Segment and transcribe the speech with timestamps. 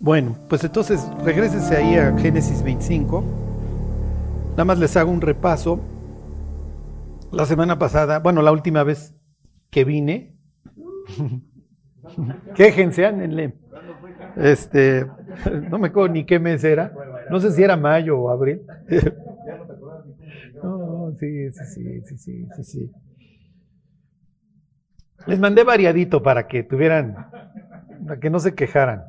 [0.00, 3.22] Bueno, pues entonces regrésese ahí a Génesis 25.
[4.52, 5.78] Nada más les hago un repaso.
[7.30, 9.14] La semana pasada, bueno, la última vez
[9.68, 10.38] que vine,
[12.54, 13.58] quéjense, ándenle.
[14.36, 15.06] Este,
[15.68, 16.92] no me acuerdo ni qué mes era.
[17.30, 18.62] No sé si era mayo o abril.
[20.62, 21.64] No, sí, sí,
[22.04, 22.92] sí, sí, sí, sí.
[25.26, 27.30] Les mandé variadito para que tuvieran,
[28.06, 29.04] para que no se quejaran.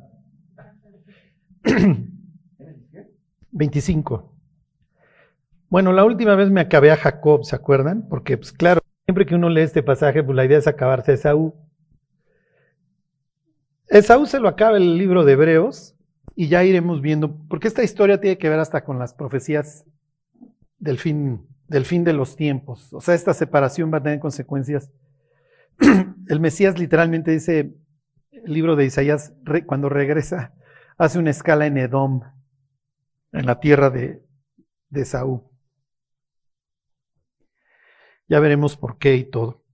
[3.50, 4.32] 25.
[5.68, 8.06] Bueno, la última vez me acabé a Jacob, ¿se acuerdan?
[8.08, 11.14] Porque, pues claro, siempre que uno lee este pasaje, pues la idea es acabarse a
[11.14, 11.54] Esaú.
[13.88, 15.94] Esaú se lo acaba el libro de Hebreos
[16.34, 19.84] y ya iremos viendo, porque esta historia tiene que ver hasta con las profecías
[20.78, 22.92] del fin, del fin de los tiempos.
[22.92, 24.90] O sea, esta separación va a tener consecuencias.
[26.28, 27.74] El Mesías literalmente dice,
[28.30, 29.32] el libro de Isaías,
[29.66, 30.52] cuando regresa,
[31.04, 32.20] hace una escala en Edom,
[33.32, 34.24] en la tierra de,
[34.88, 35.42] de Saúl.
[38.28, 39.64] Ya veremos por qué y todo.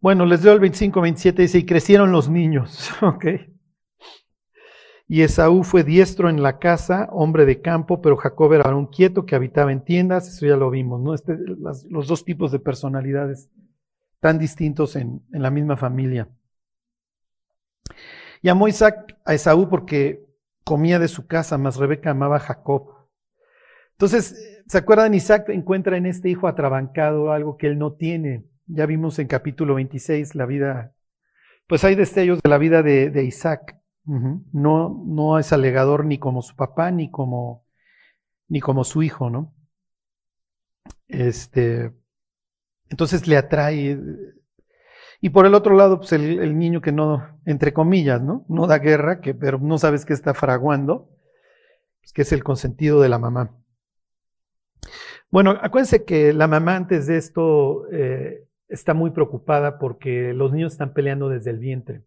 [0.00, 3.24] Bueno, les doy el 25-27, dice, y crecieron los niños, ¿ok?
[5.08, 9.26] Y Esaú fue diestro en la casa, hombre de campo, pero Jacob era un quieto
[9.26, 11.12] que habitaba en tiendas, eso ya lo vimos, ¿no?
[11.12, 11.36] Este,
[11.90, 13.50] los dos tipos de personalidades
[14.20, 16.28] tan distintos en, en la misma familia.
[18.42, 20.31] Llamó Isaac a Esaú porque
[20.64, 23.08] comía de su casa, mas Rebeca amaba a Jacob.
[23.92, 25.14] Entonces, ¿se acuerdan?
[25.14, 28.44] Isaac encuentra en este hijo atrabancado algo que él no tiene.
[28.66, 30.94] Ya vimos en capítulo 26 la vida,
[31.66, 33.78] pues hay destellos de la vida de, Isaac.
[34.04, 37.64] No, no es alegador ni como su papá, ni como,
[38.48, 39.54] ni como su hijo, ¿no?
[41.06, 41.92] Este,
[42.88, 43.98] entonces le atrae
[45.24, 48.44] y por el otro lado, pues el, niño que no, entre comillas, ¿no?
[48.48, 51.10] No da guerra, que, pero no sabes qué está fraguando,
[52.00, 53.56] pues, que es el consentido de la mamá.
[55.30, 60.72] Bueno, acuérdense que la mamá antes de esto eh, está muy preocupada porque los niños
[60.72, 62.02] están peleando desde el vientre.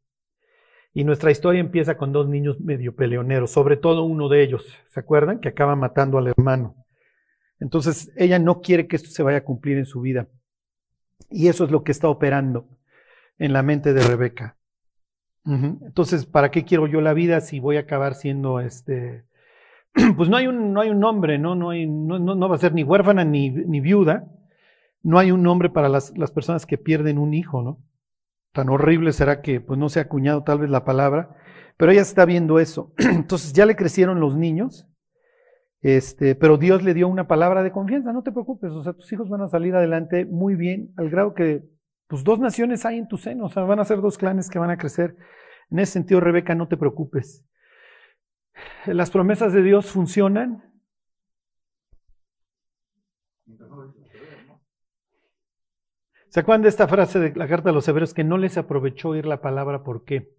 [0.93, 4.99] Y nuestra historia empieza con dos niños medio peleoneros, sobre todo uno de ellos, ¿se
[4.99, 5.39] acuerdan?
[5.39, 6.75] Que acaba matando al hermano.
[7.61, 10.27] Entonces, ella no quiere que esto se vaya a cumplir en su vida.
[11.29, 12.75] Y eso es lo que está operando
[13.37, 14.57] en la mente de Rebeca.
[15.45, 19.25] Entonces, ¿para qué quiero yo la vida si voy a acabar siendo este?
[20.17, 21.55] Pues no hay un, no hay un nombre, ¿no?
[21.55, 24.27] No, hay, no, no, va a ser ni huérfana ni, ni viuda.
[25.03, 27.79] No hay un nombre para las, las, personas que pierden un hijo, ¿no?
[28.51, 31.37] Tan horrible será que pues no se ha acuñado tal vez la palabra,
[31.77, 32.91] pero ella está viendo eso.
[32.97, 34.87] Entonces ya le crecieron los niños,
[35.81, 39.13] este, pero Dios le dio una palabra de confianza, no te preocupes, o sea, tus
[39.13, 41.63] hijos van a salir adelante muy bien, al grado que
[42.07, 44.59] pues dos naciones hay en tu seno, o sea, van a ser dos clanes que
[44.59, 45.15] van a crecer.
[45.71, 47.43] En ese sentido, Rebeca, no te preocupes.
[48.85, 50.63] Las promesas de Dios funcionan.
[56.29, 59.09] ¿Se acuerdan de esta frase de la carta de los hebreos que no les aprovechó
[59.09, 59.83] oír la palabra?
[59.83, 60.35] ¿Por qué?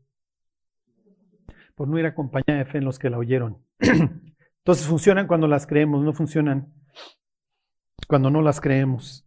[1.74, 3.64] Por no ir acompañada de fe en los que la oyeron.
[3.78, 6.72] Entonces funcionan cuando las creemos, no funcionan
[8.06, 9.26] cuando no las creemos.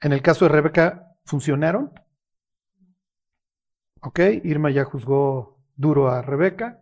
[0.00, 1.92] En el caso de Rebeca, funcionaron.
[4.00, 4.20] ¿Ok?
[4.44, 6.80] Irma ya juzgó duro a Rebeca.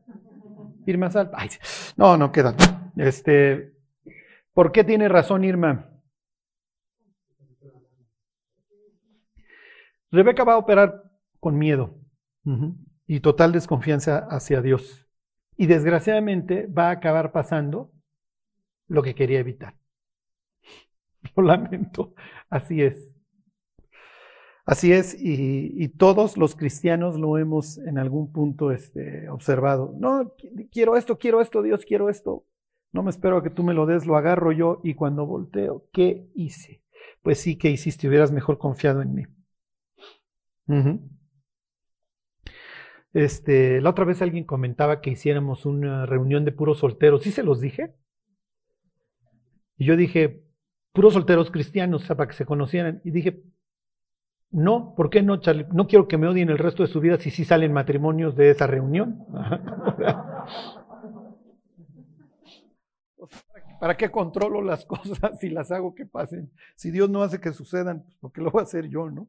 [0.87, 1.31] Irma sal.
[1.97, 2.55] no, no queda.
[2.97, 3.73] Este,
[4.53, 5.89] ¿Por qué tiene razón Irma?
[10.11, 11.11] Rebeca va a operar
[11.41, 11.99] con miedo
[13.07, 15.09] y total desconfianza hacia Dios.
[15.57, 17.93] Y desgraciadamente va a acabar pasando
[18.89, 19.75] lo que quería evitar.
[21.37, 22.15] Lo lamento,
[22.51, 23.12] así es.
[24.65, 29.93] Así es, y, todos los cristianos lo hemos en algún punto este, observado.
[29.99, 30.35] No,
[30.71, 32.45] quiero esto, quiero esto, Dios, quiero esto.
[32.93, 35.89] No me espero a que tú me lo des, lo agarro yo y cuando volteo,
[35.93, 36.83] ¿qué hice?
[37.23, 38.07] Pues sí, ¿qué hiciste?
[38.09, 39.25] Hubieras mejor confiado en mí.
[43.13, 47.23] Este, la otra vez alguien comentaba que hiciéramos una reunión de puros solteros.
[47.25, 47.95] ¿Sí se los dije?
[49.77, 50.45] Y yo dije,
[50.93, 53.01] puros solteros cristianos, o sea, para que se conocieran.
[53.05, 53.43] Y dije,
[54.53, 55.67] no, ¿por qué no, Charlie?
[55.73, 58.51] No quiero que me odien el resto de su vida si sí salen matrimonios de
[58.51, 59.27] esa reunión.
[63.81, 66.53] ¿Para qué controlo las cosas si las hago que pasen?
[66.77, 69.27] Si Dios no hace que sucedan, pues ¿por qué lo voy a hacer yo, no?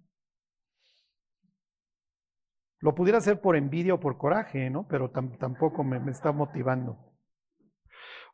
[2.80, 4.86] Lo pudiera hacer por envidia o por coraje, ¿no?
[4.90, 6.98] Pero tampoco me, me está motivando.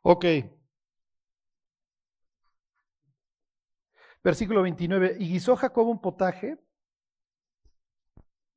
[0.02, 0.24] Ok.
[4.24, 5.16] Versículo 29.
[5.20, 6.58] Y guisó Jacob un potaje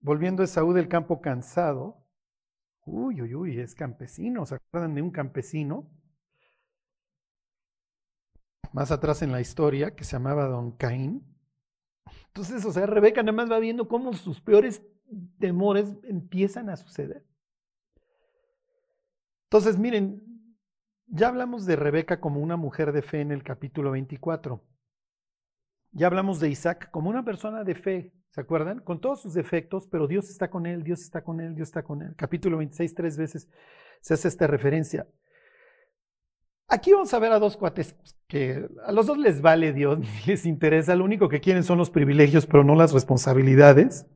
[0.03, 2.03] Volviendo Esaú del campo cansado,
[2.85, 4.45] Uy, uy, uy, es campesino.
[4.45, 5.89] ¿Se acuerdan de un campesino?
[8.73, 11.23] Más atrás en la historia, que se llamaba Don Caín.
[12.27, 14.83] Entonces, o sea, Rebeca nada más va viendo cómo sus peores
[15.39, 17.25] temores empiezan a suceder.
[19.45, 20.57] Entonces, miren,
[21.05, 24.61] ya hablamos de Rebeca como una mujer de fe en el capítulo 24.
[25.95, 28.79] Ya hablamos de Isaac como una persona de fe, ¿se acuerdan?
[28.79, 31.83] Con todos sus defectos, pero Dios está con él, Dios está con él, Dios está
[31.83, 32.15] con él.
[32.17, 33.47] Capítulo 26, tres veces
[34.01, 35.07] se hace esta referencia.
[36.67, 37.95] Aquí vamos a ver a dos cuates
[38.27, 41.91] que a los dos les vale Dios, les interesa, lo único que quieren son los
[41.91, 44.07] privilegios, pero no las responsabilidades.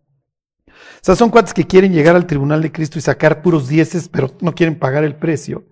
[0.68, 4.10] O sea, son cuates que quieren llegar al tribunal de Cristo y sacar puros dieces,
[4.10, 5.66] pero no quieren pagar el precio.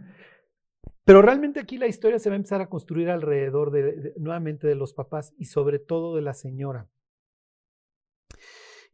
[1.05, 4.77] Pero realmente aquí la historia se va a empezar a construir alrededor de, nuevamente de
[4.77, 6.89] los papás y sobre todo de la señora.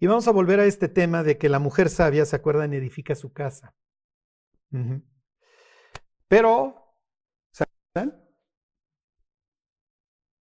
[0.01, 2.73] Y vamos a volver a este tema de que la mujer sabia, ¿se acuerdan?
[2.73, 3.75] Edifica su casa.
[6.29, 6.95] Pero,
[7.53, 8.25] ¿se acuerdan?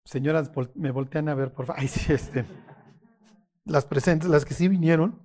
[0.03, 1.81] Señoras, me voltean a ver, por favor.
[1.81, 2.45] Ay, sí, este.
[3.63, 5.23] Las presentes, las que sí vinieron.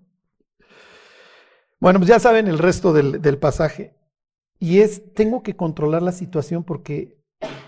[1.80, 3.99] Bueno, pues ya saben el resto del pasaje.
[4.60, 7.18] Y es, tengo que controlar la situación porque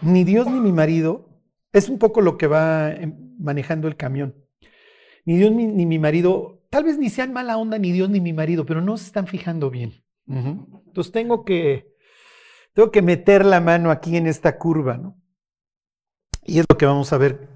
[0.03, 1.31] ni Dios ni mi marido,
[1.73, 4.37] es un poco lo que va em, manejando el camión.
[5.25, 8.35] Ni Dios ni, mi marido, tal vez ni sean mala onda ni Dios ni mi
[8.35, 10.05] marido, pero no se están fijando bien.
[10.27, 11.95] Entonces tengo que,
[12.75, 15.19] tengo que meter la mano aquí en esta curva, ¿no?
[16.45, 17.49] Y es lo que vamos a ver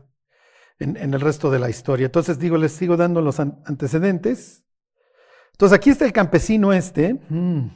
[0.79, 2.07] en, en el resto de la historia.
[2.07, 4.66] Entonces digo, les sigo dando los antecedentes.
[5.57, 7.71] Entonces aquí está el campesino este, mm,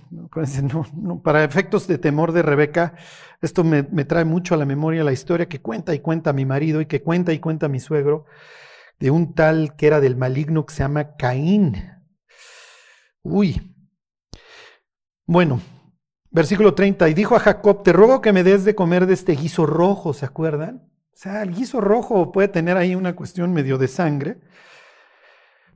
[1.22, 2.92] para efectos de temor de Rebeca,
[3.40, 6.82] esto me, trae mucho a la memoria la historia que cuenta y cuenta mi marido
[6.82, 8.26] y que cuenta y cuenta mi suegro,
[8.98, 11.82] de un tal que era del maligno que se llama Caín.
[13.22, 13.74] Uy.
[15.24, 15.62] Bueno,
[16.30, 19.32] versículo 30, y dijo a Jacob, te ruego que me des de comer de este
[19.32, 20.86] guiso rojo, ¿se acuerdan?
[21.14, 24.38] O sea, el guiso rojo puede tener ahí una cuestión medio de sangre.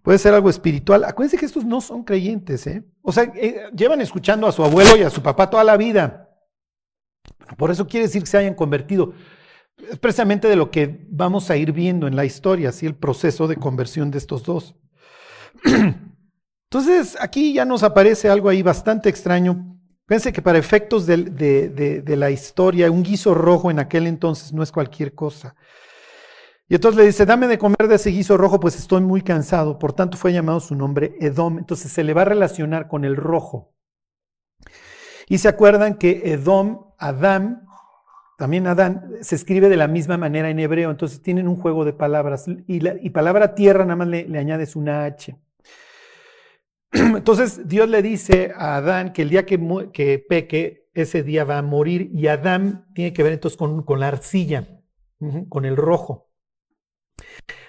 [0.04, 1.02] Puede ser algo espiritual.
[1.02, 2.84] Acuérdense que estos no son creyentes, ¿eh?
[3.00, 6.28] O sea, eh, llevan escuchando a su abuelo y a su papá toda la vida.
[7.56, 9.14] Por eso quiere decir que se hayan convertido.
[9.90, 13.48] Es precisamente de lo que vamos a ir viendo en la historia, así el proceso
[13.48, 14.74] de conversión de estos dos.
[16.70, 19.80] Entonces, aquí ya nos aparece algo ahí bastante extraño.
[20.06, 24.70] Fíjense que para efectos de la historia, un guiso rojo en aquel entonces no es
[24.70, 25.56] cualquier cosa.
[26.68, 29.78] Y entonces le dice, dame de comer de ese guiso rojo, pues estoy muy cansado.
[29.78, 31.58] Por tanto fue llamado su nombre Edom.
[31.58, 33.74] Entonces se le va a relacionar con el rojo.
[35.28, 37.66] Y se acuerdan que Edom, Adán,
[38.38, 40.90] también Adán, se escribe de la misma manera en hebreo.
[40.90, 42.46] Entonces tienen un juego de palabras.
[42.66, 45.36] Y, la, palabra tierra nada más le, le añades una H.
[46.92, 49.60] Entonces Dios le dice a Adán que el día que,
[49.92, 52.08] que, peque, ese día va a morir.
[52.14, 54.66] Y Adán tiene que ver entonces con, con la arcilla,
[55.50, 56.30] con el rojo.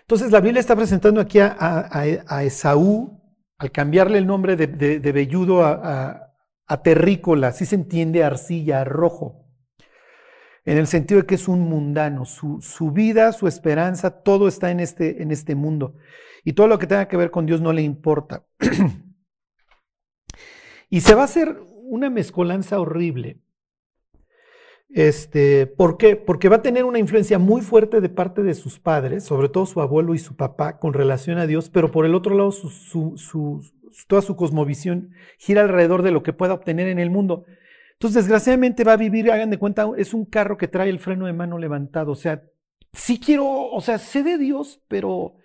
[0.02, 3.22] Entonces la Biblia está presentando aquí a, Esaú,
[3.58, 6.22] al cambiarle el nombre de, de, velludo a,
[6.84, 9.46] terrícola, así se entiende arcilla, rojo,
[10.64, 14.72] en el sentido de que es un mundano, su, su, vida, su esperanza, todo está
[14.72, 15.96] en este, en este mundo.
[16.44, 18.46] Y todo lo que tenga que ver con Dios no le importa.
[20.90, 23.45] y se va a hacer una mezcolanza horrible
[24.96, 26.16] este, ¿Por qué?
[26.16, 29.66] Porque va a tener una influencia muy fuerte de parte de sus padres, sobre todo
[29.66, 32.52] su abuelo y su papá, con relación a Dios, pero por el otro lado,
[34.08, 37.44] toda su cosmovisión gira alrededor de lo que pueda obtener en el mundo.
[37.92, 41.26] Entonces, desgraciadamente va a vivir, hagan de cuenta, es un carro que trae el freno
[41.26, 42.14] de mano levantado.
[42.14, 42.44] O sea,
[42.94, 45.36] sí quiero, o sea, sé de Dios, pero,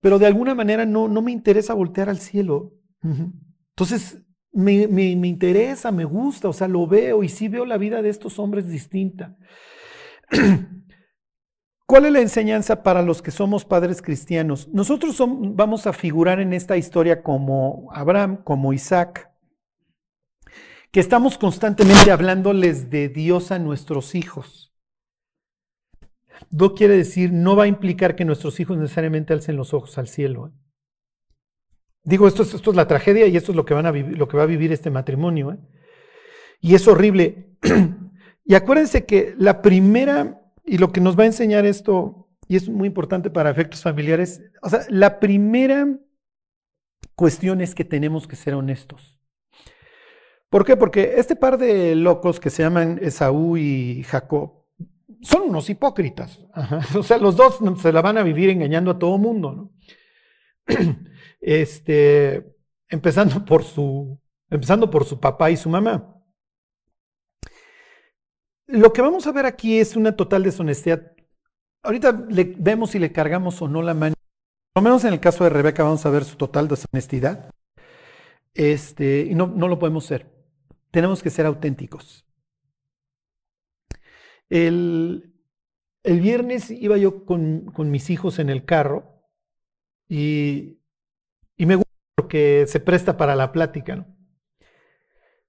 [0.00, 2.72] pero de alguna manera no, no me interesa voltear al cielo.
[3.02, 4.25] Entonces,
[4.56, 8.38] me, interesa, me gusta, o sea, lo veo y sí veo la vida de estos
[8.38, 9.36] hombres distinta.
[11.86, 14.68] ¿Cuál es la enseñanza para los que somos padres cristianos?
[14.68, 15.22] Nosotros
[15.54, 19.30] vamos a figurar en esta historia como Abraham, como Isaac,
[20.90, 24.74] que estamos constantemente hablándoles de Dios a nuestros hijos.
[26.50, 30.08] No quiere decir, no va a implicar que nuestros hijos necesariamente alcen los ojos al
[30.08, 30.48] cielo.
[30.48, 30.65] ¿eh?
[32.06, 34.72] Digo, esto es, esto es la tragedia y esto es lo que va a vivir
[34.72, 35.52] este matrimonio.
[35.52, 35.58] ¿eh?
[36.60, 37.56] Y es horrible.
[38.44, 42.68] y acuérdense que la primera, y lo que nos va a enseñar esto, y es
[42.68, 45.98] muy importante para efectos familiares, o sea, la primera
[47.16, 49.18] cuestión es que tenemos que ser honestos.
[50.48, 50.76] ¿Por qué?
[50.76, 54.64] Porque este par de locos que se llaman Esaú y Jacob
[55.22, 56.46] son unos hipócritas.
[56.96, 59.72] O sea, los dos se la van a vivir engañando a todo mundo, ¿no?
[61.40, 62.56] Este,
[62.88, 64.18] empezando por su,
[64.50, 66.12] empezando por su papá y su mamá.
[68.66, 71.12] Lo que vamos a ver aquí es una total deshonestidad.
[71.82, 74.14] Ahorita le, vemos si le cargamos o no la mano.
[74.72, 77.50] Por lo menos en el caso de Rebeca vamos a ver su total deshonestidad.
[78.54, 80.26] Este, y no, no lo podemos ser.
[80.90, 82.26] Tenemos que ser auténticos.
[84.48, 85.32] El,
[86.02, 89.24] el viernes iba yo con, con, mis hijos en el carro
[90.08, 90.75] y,
[92.16, 93.94] porque se presta para la plática.
[93.94, 94.06] ¿no?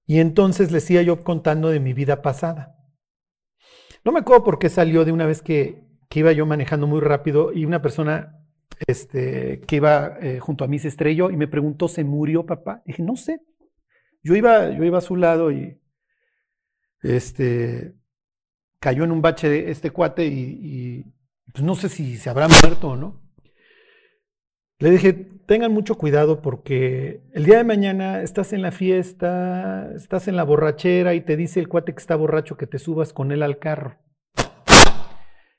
[0.05, 2.75] Y entonces les iba yo contando de mi vida pasada.
[4.05, 7.53] No me acuerdo por qué salió de una vez que, iba yo manejando muy rápido
[7.53, 8.43] y una persona
[8.87, 12.81] este, que iba eh, junto a mí se estrelló y me preguntó, ¿se murió papá?
[12.85, 13.41] dije, no sé.
[14.23, 15.79] Yo iba, yo iba a su lado y
[17.03, 17.93] este,
[18.79, 21.05] cayó en un bache este cuate y,
[21.51, 23.26] pues no sé si se habrá muerto o no.
[24.79, 25.13] Le dije,
[25.47, 30.43] tengan mucho cuidado porque el día de mañana estás en la fiesta, estás en la
[30.43, 33.57] borrachera y te dice el cuate que está borracho que te subas con él al
[33.57, 33.97] carro.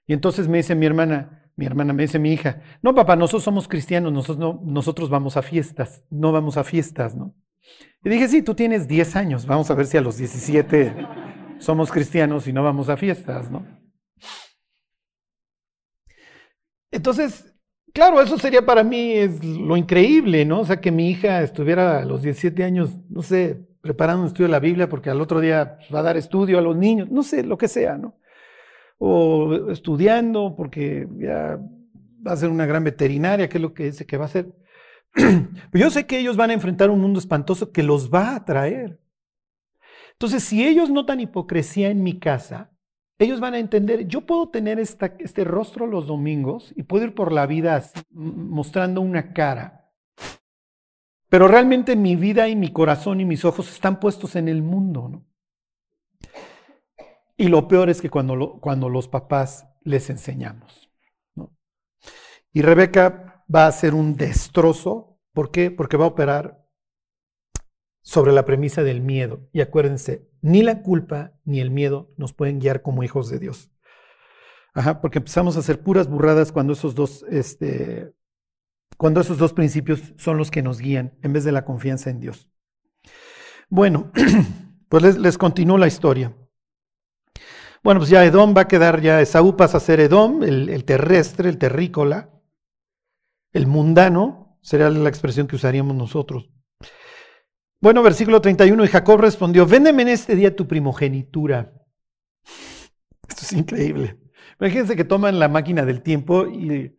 [0.06, 3.42] Y entonces me dice mi hermana, mi hermana me dice mi hija, no papá, nosotros
[3.42, 7.34] somos cristianos, nosotros, no, nosotros vamos a fiestas, no vamos a fiestas, ¿no?
[8.04, 10.94] Y dije, sí, tú tienes 10 años, vamos a ver si a los 17
[11.58, 13.66] somos cristianos y no vamos a fiestas, ¿no?
[16.92, 17.57] Entonces,
[17.98, 20.60] Claro, eso sería para mí es lo increíble, ¿no?
[20.60, 24.46] O sea, que mi hija estuviera a los 17 años, no sé, preparando un estudio
[24.46, 27.24] de la Biblia porque al otro día va a dar estudio a los niños, no
[27.24, 28.14] sé, lo que sea, ¿no?
[28.98, 31.58] O estudiando porque ya
[32.24, 34.54] va a ser una gran veterinaria, que es lo que dice que va a ser.
[35.14, 38.44] Pero yo sé que ellos van a enfrentar un mundo espantoso que los va a
[38.44, 39.00] traer.
[40.12, 42.70] Entonces, si ellos notan hipocresía en mi casa,
[43.18, 47.32] ellos van a entender, yo puedo tener este rostro los domingos y puedo ir por
[47.32, 49.90] la vida mostrando una cara,
[51.28, 55.08] pero realmente mi vida y mi corazón y mis ojos están puestos en el mundo,
[55.08, 55.26] ¿no?
[57.36, 60.90] Y lo peor es que cuando, cuando los papás les enseñamos,
[61.34, 61.56] ¿no?
[62.52, 65.70] Y Rebeca va a ser un destrozo, ¿por qué?
[65.70, 66.66] Porque va a operar
[68.00, 69.48] sobre la premisa del miedo.
[69.52, 73.70] Y acuérdense, ni la culpa ni el miedo nos pueden guiar como hijos de Dios.
[74.74, 78.14] Ajá, porque empezamos a hacer puras burradas cuando esos dos, este,
[78.96, 82.20] cuando esos dos principios son los que nos guían en vez de la confianza en
[82.20, 82.48] Dios.
[83.68, 84.12] Bueno,
[84.88, 86.34] pues les, continúo la historia.
[87.82, 90.84] Bueno, pues ya Edom va a quedar, ya Esaú pasa a ser Edom, el, el
[90.84, 92.30] terrestre, el terrícola,
[93.52, 96.50] el mundano, sería la expresión que usaríamos nosotros.
[97.80, 101.72] Bueno, versículo 31, y Jacob respondió, véndeme en este día tu primogenitura.
[103.28, 104.18] Esto es increíble.
[104.58, 106.96] Imagínense que toman la máquina del tiempo y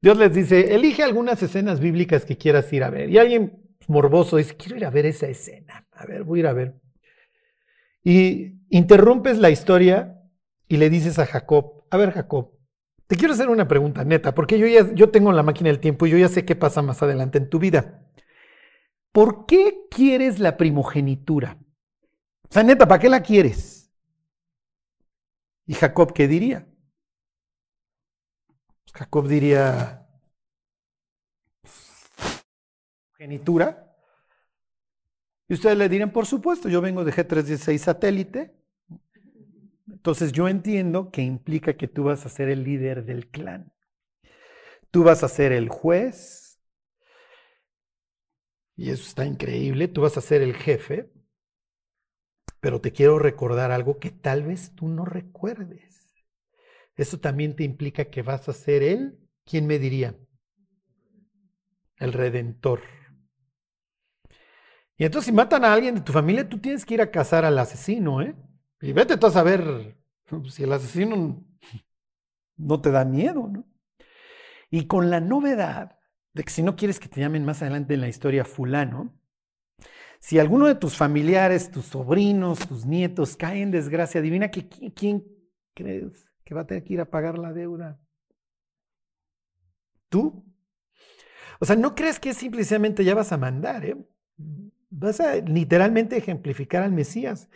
[0.00, 3.10] Dios les dice, elige algunas escenas bíblicas que quieras ir a ver.
[3.10, 5.88] Y alguien morboso dice, quiero ir a ver esa escena.
[5.90, 6.74] A ver, voy a ir a ver.
[8.04, 10.20] Y interrumpes la historia
[10.68, 12.52] y le dices a Jacob, a ver Jacob,
[13.08, 16.06] te quiero hacer una pregunta neta, porque yo ya yo tengo la máquina del tiempo
[16.06, 18.03] y yo ya sé qué pasa más adelante en tu vida.
[19.14, 21.56] ¿Por qué quieres la primogenitura?
[22.50, 23.88] O sea, neta, ¿para qué la quieres?
[25.66, 26.66] ¿Y Jacob qué diría?
[28.82, 30.04] Pues Jacob diría,
[33.16, 33.96] ¿genitura?
[35.48, 38.52] Y ustedes le dirían, por supuesto, yo vengo de G316 satélite.
[39.88, 43.72] Entonces yo entiendo que implica que tú vas a ser el líder del clan.
[44.90, 46.43] Tú vas a ser el juez,
[48.76, 51.10] y eso está increíble, tú vas a ser el jefe,
[52.60, 55.94] pero te quiero recordar algo que tal vez tú no recuerdes.
[56.96, 60.16] Eso también te implica que vas a ser él, ¿quién me diría?
[61.96, 62.80] El redentor.
[64.96, 67.44] Y entonces si matan a alguien de tu familia, tú tienes que ir a cazar
[67.44, 68.36] al asesino, ¿eh?
[68.80, 69.96] Y vete tú a saber
[70.48, 71.44] si el asesino
[72.56, 73.66] no te da miedo, ¿no?
[74.70, 75.98] Y con la novedad
[76.34, 79.12] de que si no quieres que te llamen más adelante en la historia fulano,
[80.20, 85.24] si alguno de tus familiares, tus sobrinos, tus nietos cae en desgracia, adivina que quién
[85.74, 87.98] crees que va a tener que ir a pagar la deuda.
[90.08, 90.44] ¿Tú?
[91.60, 93.96] O sea, no crees que simplemente ya vas a mandar, ¿eh?
[94.90, 97.48] Vas a literalmente ejemplificar al Mesías.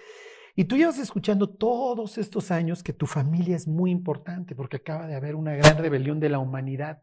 [0.56, 5.06] Y tú llevas escuchando todos estos años que tu familia es muy importante porque acaba
[5.06, 7.00] de haber una gran rebelión de la humanidad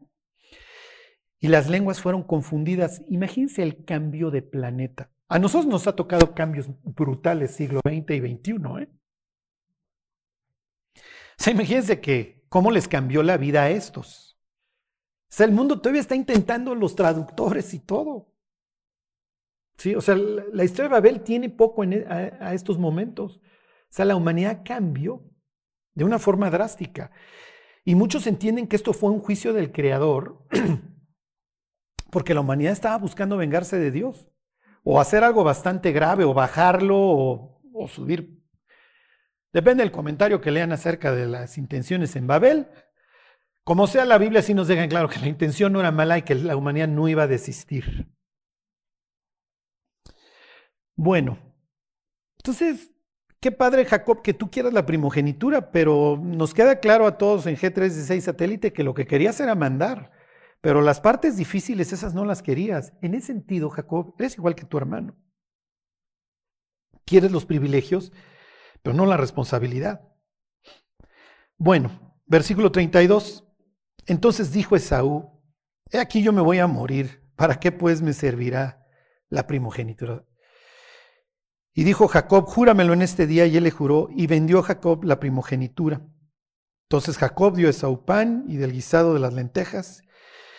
[1.46, 3.02] y las lenguas fueron confundidas.
[3.08, 5.12] Imagínense el cambio de planeta.
[5.28, 8.52] A nosotros nos ha tocado cambios brutales siglo XX y XXI.
[8.80, 8.88] ¿eh?
[10.96, 11.00] O
[11.36, 14.36] sea, imagínense que cómo les cambió la vida a estos.
[15.30, 18.34] O sea, el mundo todavía está intentando los traductores y todo.
[19.76, 19.94] ¿sí?
[19.94, 23.36] O sea, la, historia de Babel tiene poco en, e, a, a estos momentos.
[23.36, 23.40] O
[23.90, 25.22] sea, la humanidad cambió
[25.94, 27.12] de una forma drástica.
[27.84, 30.44] Y muchos entienden que esto fue un juicio del Creador
[32.10, 34.28] porque la humanidad estaba buscando vengarse de Dios
[34.84, 38.42] o hacer algo bastante grave o bajarlo o, subir.
[39.52, 42.68] Depende del comentario que lean acerca de las intenciones en Babel.
[43.64, 46.22] Como sea, la Biblia sí nos deja claro que la intención no era mala y
[46.22, 48.08] que la humanidad no iba a desistir.
[50.94, 51.38] Bueno,
[52.38, 52.92] entonces,
[53.40, 57.56] qué padre Jacob que tú quieras la primogenitura, pero nos queda claro a todos en
[57.56, 60.12] G316 satélite que lo que querías era mandar,
[60.66, 62.92] pero las partes difíciles esas no las querías.
[63.00, 65.16] En ese sentido, Jacob, eres igual que tu hermano.
[67.04, 68.10] Quieres los privilegios,
[68.82, 70.00] pero no la responsabilidad.
[71.56, 73.46] Bueno, versículo 32.
[74.06, 75.40] Entonces dijo Esaú,
[75.92, 78.84] he aquí yo me voy a morir, ¿para qué pues me servirá
[79.28, 80.24] la primogenitura?
[81.74, 85.20] Y dijo Jacob, júramelo en este día, y él le juró, y vendió Jacob la
[85.20, 86.04] primogenitura.
[86.90, 90.02] Entonces Jacob dio a Esaú pan y del guisado de las lentejas,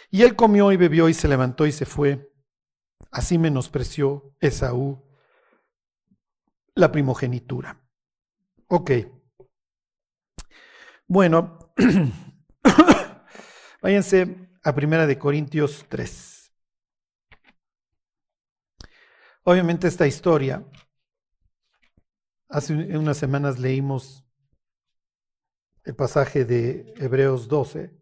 [0.09, 2.31] y él comió y bebió y se levantó y se fue.
[3.11, 5.03] Así menospreció Esaú
[6.75, 7.81] la primogenitura.
[8.67, 8.91] Ok.
[11.07, 11.57] Bueno,
[13.81, 16.53] váyanse a Primera de Corintios 3.
[19.43, 20.63] Obviamente esta historia
[22.49, 24.25] Hace unas semanas leímos
[25.83, 27.96] el pasaje de Hebreos 12,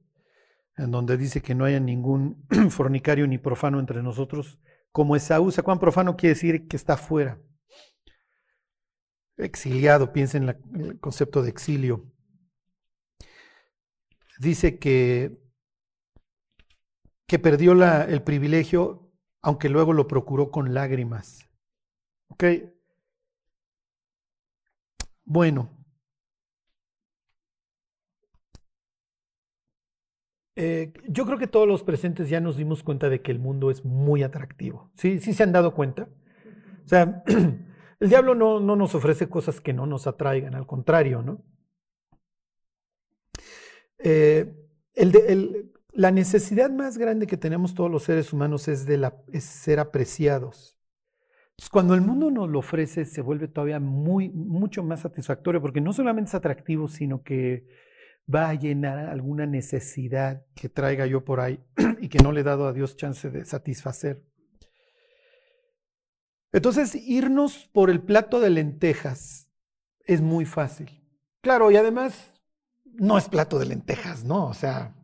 [0.78, 4.60] en donde dice que no haya ningún fornicario ni profano entre nosotros,
[4.92, 5.52] como Esaú.
[5.64, 7.40] ¿Cuán profano quiere decir que está fuera?
[9.38, 12.12] Exiliado, piensen en el concepto de exilio.
[14.40, 15.38] Dice que,
[17.28, 21.50] que perdió el privilegio, aunque luego lo procuró con lágrimas.
[25.24, 25.75] Bueno,
[30.56, 33.72] eh, yo creo que todos los presentes ya nos dimos cuenta de que el mundo
[33.72, 34.92] es muy atractivo.
[34.96, 35.20] ¿Sí?
[35.20, 36.10] ¿Sí se han dado cuenta?
[36.86, 37.24] O sea,
[38.00, 41.44] el diablo no, no nos ofrece cosas que no nos atraigan, al contrario, ¿no?
[44.00, 44.54] Eh,
[45.94, 50.78] la necesidad más grande que tenemos todos los seres humanos es de ser apreciados.
[51.72, 55.94] Cuando el mundo nos lo ofrece, se vuelve todavía muy, mucho más satisfactorio, porque no
[55.94, 57.66] solamente es atractivo, sino que
[58.34, 61.60] va a llenar alguna necesidad que traiga yo por ahí
[62.00, 64.24] y que no le he dado a Dios chance de satisfacer.
[66.52, 69.52] Entonces, irnos por el plato de lentejas
[70.06, 71.04] es muy fácil.
[71.42, 72.34] Claro, y además
[72.86, 74.48] no es plato de lentejas, ¿no?
[74.48, 74.96] O sea,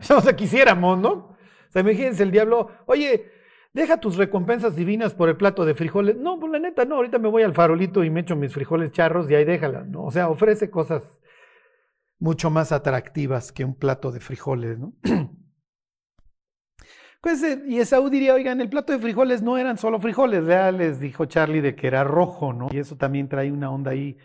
[0.16, 1.10] o sea, quisiéramos, ¿no?
[1.10, 3.30] O sea, imagínense el diablo, oye,
[3.72, 6.16] deja tus recompensas divinas por el plato de frijoles.
[6.16, 8.90] No, pues la neta, no, ahorita me voy al farolito y me echo mis frijoles
[8.90, 10.04] charros y ahí déjala, ¿no?
[10.04, 11.20] O sea, ofrece cosas
[12.20, 14.94] mucho más atractivas que un plato de frijoles, ¿no?
[17.22, 20.72] Pues, eh, y Esaú diría, oigan, el plato de frijoles no eran solo frijoles, ya
[20.72, 22.68] les dijo Charlie de que era rojo, ¿no?
[22.72, 24.16] Y eso también trae una onda ahí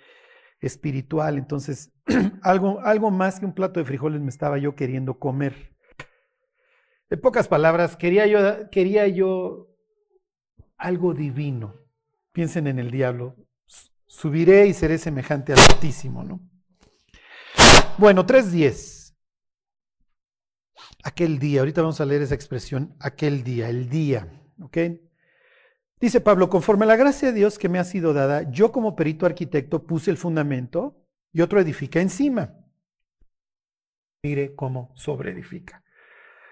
[0.62, 1.38] espiritual.
[1.38, 1.91] Entonces,
[2.41, 5.75] algo, algo más que un plato de frijoles me estaba yo queriendo comer.
[7.10, 9.75] En pocas palabras, quería yo, quería yo
[10.77, 11.75] algo divino.
[12.31, 13.36] Piensen en el diablo.
[14.08, 16.39] Subiré y seré semejante al Altísimo, ¿no?
[17.97, 19.15] Bueno, 3.10.
[21.05, 24.27] Aquel día, ahorita vamos a leer esa expresión, aquel día, el día,
[24.62, 24.77] ¿ok?
[26.01, 28.97] Dice Pablo, conforme a la gracia de Dios que me ha sido dada, yo como
[28.97, 32.53] perito arquitecto puse el fundamento y otro edifica encima.
[34.23, 35.84] Mire cómo sobreedifica.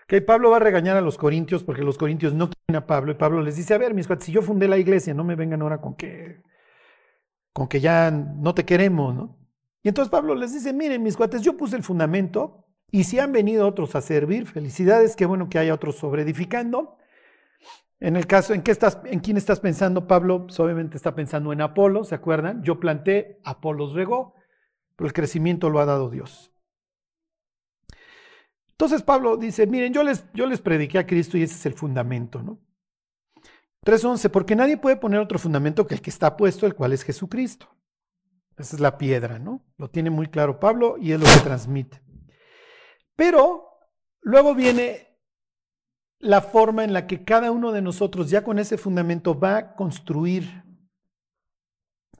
[0.07, 3.11] Que Pablo va a regañar a los corintios porque los corintios no quieren a Pablo
[3.11, 5.35] y Pablo les dice, a ver, mis cuates, si yo fundé la iglesia, no me
[5.35, 6.41] vengan ahora con que,
[7.51, 9.42] con que ya no te queremos, ¿no?
[9.83, 13.33] Y entonces Pablo les dice, miren, mis cuates, yo puse el fundamento y si han
[13.33, 16.97] venido otros a servir, felicidades, qué bueno que haya otros sobre edificando.
[17.99, 20.47] En el caso, ¿en, qué estás, ¿en quién estás pensando, Pablo?
[20.47, 22.63] Pues obviamente está pensando en Apolo, ¿se acuerdan?
[22.63, 24.35] Yo planté, Apolo regó,
[24.95, 26.51] pero el crecimiento lo ha dado Dios.
[28.71, 31.73] Entonces Pablo dice, miren, yo les, yo les prediqué a Cristo y ese es el
[31.73, 32.59] fundamento, ¿no?
[33.85, 37.03] 3.11, porque nadie puede poner otro fundamento que el que está puesto, el cual es
[37.03, 37.72] Jesucristo.
[38.57, 39.65] Esa es la piedra, ¿no?
[39.77, 42.01] Lo tiene muy claro Pablo y es lo que transmite.
[43.15, 43.67] Pero
[44.21, 45.13] luego viene
[46.19, 49.75] la forma en la que cada uno de nosotros ya con ese fundamento va a
[49.75, 50.63] construir.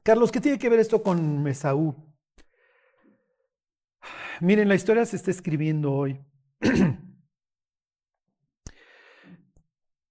[0.04, 1.96] Carlos, ¿qué tiene que ver esto con Mesaú?
[4.42, 6.20] Miren, la historia se está escribiendo hoy.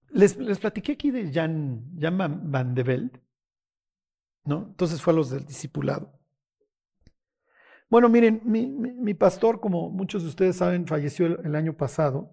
[0.09, 3.21] les, les, platiqué aquí de Jan, Jan Van de Velde,
[4.45, 4.67] ¿no?
[4.69, 6.11] Entonces fue a los del discipulado.
[7.89, 12.31] Bueno, miren, mi, pastor, como muchos de ustedes saben, falleció el, año pasado.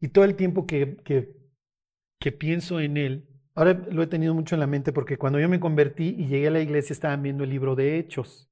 [0.00, 1.34] Y todo el tiempo que, que,
[2.18, 5.48] que, pienso en él, ahora lo he tenido mucho en la mente porque cuando yo
[5.48, 8.50] me convertí y llegué a la iglesia estaban viendo el libro de Hechos.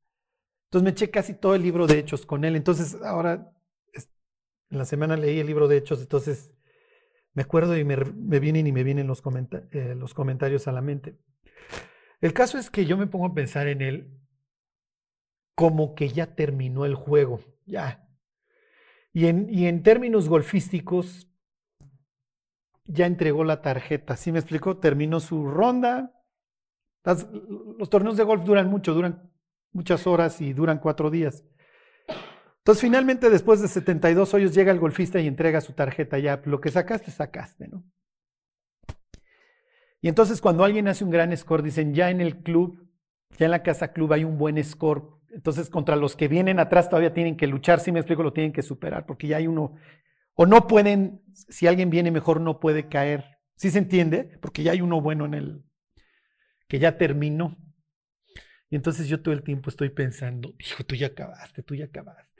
[0.68, 2.56] Entonces me eché casi todo el libro de Hechos con él.
[2.56, 3.52] Entonces ahora,
[3.92, 6.54] en la semana leí el libro de Hechos, entonces
[7.34, 7.96] me acuerdo y me,
[8.40, 9.22] vienen y me vienen los,
[9.72, 11.18] eh, los comentarios a la mente.
[12.20, 14.20] El caso es que yo me pongo a pensar en él
[15.54, 18.08] como que ya terminó el juego, ya.
[19.12, 21.30] Y en, y en términos golfísticos,
[22.92, 24.16] ya entregó la tarjeta.
[24.16, 24.78] ¿Sí me explico?
[24.78, 26.12] Terminó su ronda.
[27.78, 29.30] los torneos de golf duran mucho, duran
[29.72, 31.44] muchas horas y duran cuatro días.
[32.58, 36.18] Entonces, finalmente, después de 72 hoyos, llega el golfista y entrega su tarjeta.
[36.18, 37.84] Ya, lo que sacaste, sacaste, ¿no?
[40.00, 42.88] Y entonces, cuando alguien hace un gran score, dicen, ya en el club,
[43.38, 45.02] ya en la casa club hay un buen score.
[45.30, 48.52] Entonces, contra los que vienen atrás todavía tienen que luchar, si me explico, lo tienen
[48.52, 49.74] que superar, porque ya hay uno,
[50.34, 53.38] o no pueden, si alguien viene mejor, no puede caer.
[53.56, 54.38] ¿Sí se entiende?
[54.40, 55.64] Porque ya hay uno bueno en el,
[56.66, 57.58] que ya terminó.
[58.70, 62.30] Y entonces yo todo el tiempo estoy pensando, hijo, tú ya acabaste, tú ya acabaste.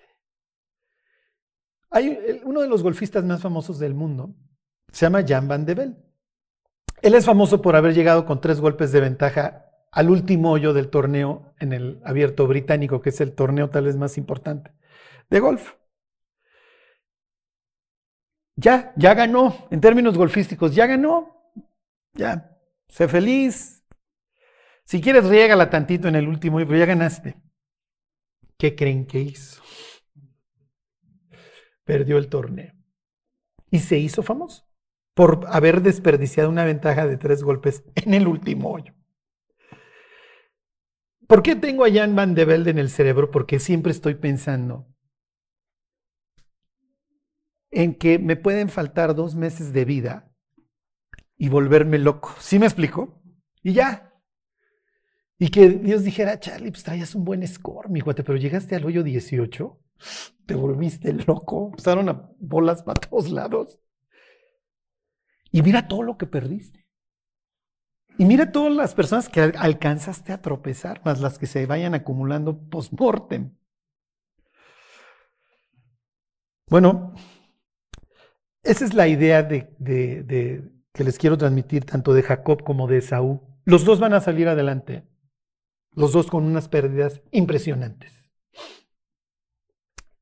[1.90, 4.34] Hay uno de los golfistas más famosos del mundo,
[4.92, 6.09] se llama Jan Van de Bell.
[7.02, 10.90] Él es famoso por haber llegado con tres golpes de ventaja al último hoyo del
[10.90, 14.72] torneo en el abierto británico, que es el torneo tal vez más importante
[15.30, 15.74] de golf.
[18.56, 21.54] Ya, ya ganó, en términos golfísticos, ya ganó,
[22.12, 22.58] ya,
[22.88, 23.82] sé feliz.
[24.84, 27.40] Si quieres, riégala tantito en el último, pero ya ganaste.
[28.58, 29.62] ¿Qué creen que hizo?
[31.84, 32.72] perdió el torneo.
[33.70, 34.69] Y se hizo famoso
[35.20, 38.94] por haber desperdiciado una ventaja de tres golpes en el último hoyo.
[41.26, 43.30] ¿Por qué tengo a Jan Van de Velde en el cerebro?
[43.30, 44.88] Porque siempre estoy pensando
[47.70, 50.32] en que me pueden faltar dos meses de vida
[51.36, 52.34] y volverme loco.
[52.38, 53.22] ¿Sí me explico?
[53.62, 54.14] Y ya.
[55.38, 58.86] Y que Dios dijera, Charlie, pues traías un buen score, mi guate, pero llegaste al
[58.86, 59.78] hoyo 18
[60.46, 63.78] te volviste loco, pasaron a bolas para todos lados.
[65.52, 66.86] Y mira todo lo que perdiste.
[68.18, 72.58] Y mira todas las personas que alcanzaste a tropezar, más las que se vayan acumulando
[72.68, 73.56] post-mortem.
[76.68, 77.14] Bueno,
[78.62, 79.74] esa es la idea de,
[80.92, 83.40] que les quiero transmitir tanto de Jacob como de Esaú.
[83.64, 85.08] Los dos van a salir adelante,
[85.92, 88.20] los dos con unas pérdidas impresionantes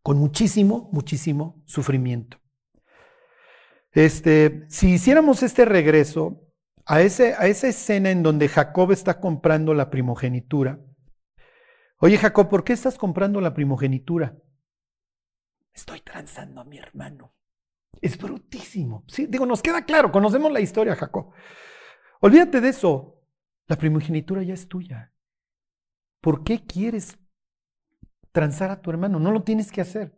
[0.08, 2.38] con muchísimo, muchísimo sufrimiento.
[3.92, 6.42] Este, si hiciéramos este regreso
[6.84, 10.80] a, ese, a esa escena en donde Jacob está comprando la primogenitura,
[11.98, 14.36] oye Jacob, ¿por qué estás comprando la primogenitura?
[15.72, 17.32] Estoy transando a mi hermano.
[18.00, 19.04] Es brutísimo.
[19.08, 21.32] Sí, digo, nos queda claro, conocemos la historia, Jacob.
[22.20, 23.22] Olvídate de eso.
[23.66, 25.12] La primogenitura ya es tuya.
[26.20, 27.18] ¿Por qué quieres
[28.32, 30.17] transar a tu hermano, no lo tienes que hacer.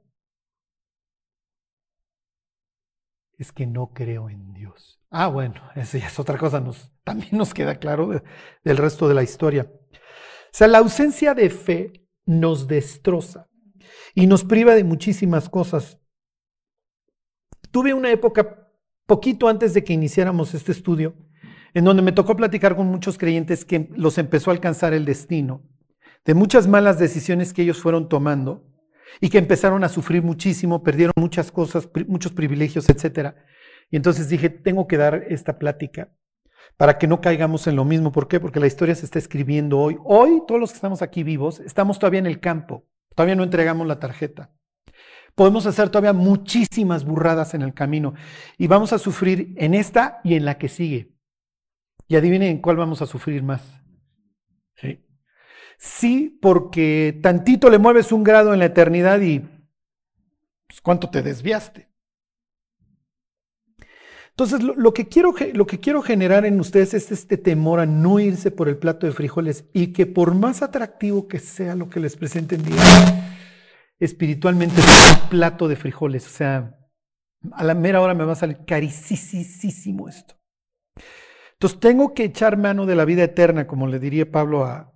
[3.40, 5.00] Es que no creo en Dios.
[5.08, 8.22] Ah, bueno, esa es otra cosa, nos, también nos queda claro
[8.62, 9.72] del resto de la historia.
[9.72, 13.48] O sea, la ausencia de fe nos destroza
[14.14, 15.98] y nos priva de muchísimas cosas.
[17.70, 18.68] Tuve una época,
[19.06, 21.14] poquito antes de que iniciáramos este estudio,
[21.72, 25.62] en donde me tocó platicar con muchos creyentes que los empezó a alcanzar el destino
[26.26, 28.69] de muchas malas decisiones que ellos fueron tomando
[29.20, 33.34] y que empezaron a sufrir muchísimo, perdieron muchas cosas, muchos privilegios, etc.
[33.90, 36.12] Y entonces dije, tengo que dar esta plática
[36.76, 38.12] para que no caigamos en lo mismo.
[38.12, 38.40] ¿Por qué?
[38.40, 39.98] Porque la historia se está escribiendo hoy.
[40.04, 43.86] Hoy, todos los que estamos aquí vivos, estamos todavía en el campo, todavía no entregamos
[43.86, 44.52] la tarjeta.
[45.34, 48.14] Podemos hacer todavía muchísimas burradas en el camino
[48.58, 51.14] y vamos a sufrir en esta y en la que sigue.
[52.08, 53.80] Y adivinen en cuál vamos a sufrir más.
[55.80, 56.38] ¿Sí?
[56.42, 61.88] Porque tantito le mueves un grado en la eternidad y pues, cuánto te desviaste.
[64.28, 68.20] Entonces, lo, que quiero, lo que quiero generar en ustedes es este temor a no
[68.20, 72.00] irse por el plato de frijoles y que por más atractivo que sea lo que
[72.00, 72.76] les presenten día,
[73.98, 76.26] espiritualmente es un plato de frijoles.
[76.26, 76.78] O sea,
[77.52, 80.34] a la mera hora me va a salir carísimo esto.
[81.52, 84.89] Entonces, tengo que echar mano de la vida eterna, como le diría Pablo a,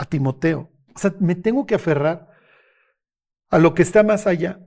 [0.00, 0.72] a Timoteo.
[0.94, 2.30] O sea, me tengo que aferrar
[3.50, 4.66] a lo que está más allá.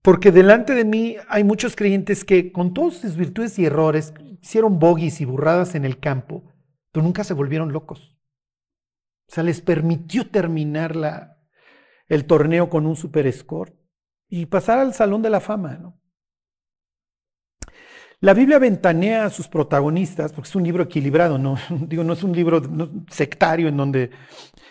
[0.00, 4.78] Porque delante de mí hay muchos creyentes que con todas sus virtudes y errores hicieron
[4.78, 6.42] bogies y burradas en el campo,
[6.90, 8.16] pero nunca se volvieron locos.
[9.28, 11.38] O sea, les permitió terminar la,
[12.08, 13.76] el torneo con un super score
[14.26, 15.76] y pasar al Salón de la Fama.
[15.76, 16.00] ¿no?
[18.22, 21.56] La Biblia ventanea a sus protagonistas, porque es un libro equilibrado, no,
[21.88, 22.62] digo, no es un libro
[23.10, 24.10] sectario en donde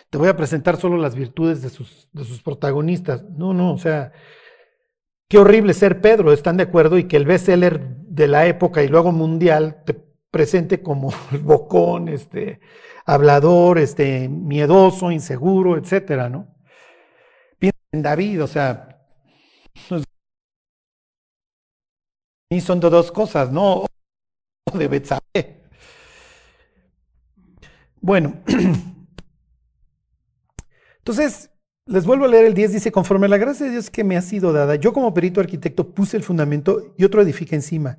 [0.08, 3.24] te voy a presentar solo las virtudes de sus, de sus protagonistas.
[3.24, 4.12] No, no, o sea,
[5.28, 6.96] qué horrible ser Pedro, ¿están de acuerdo?
[6.96, 11.12] Y que el bestseller de la época y luego mundial te presente como
[11.42, 12.58] bocón, este,
[13.04, 16.56] hablador, este, miedoso, inseguro, etcétera, ¿no?
[17.58, 18.98] Piensa en David, o sea,
[22.56, 23.86] y son de dos cosas, ¿no?
[24.72, 25.62] De Betsabé.
[28.00, 28.42] Bueno,
[30.98, 31.50] entonces,
[31.86, 34.16] les vuelvo a leer el 10, dice, conforme a la gracia de Dios que me
[34.16, 37.98] ha sido dada, yo como perito arquitecto puse el fundamento y otro edifica encima,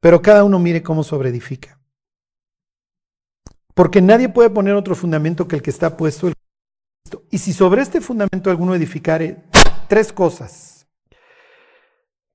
[0.00, 1.78] pero cada uno mire cómo sobreedifica.
[3.74, 6.32] Porque nadie puede poner otro fundamento que el que está puesto.
[7.30, 9.44] Y si sobre este fundamento alguno edificare
[9.88, 10.79] tres cosas,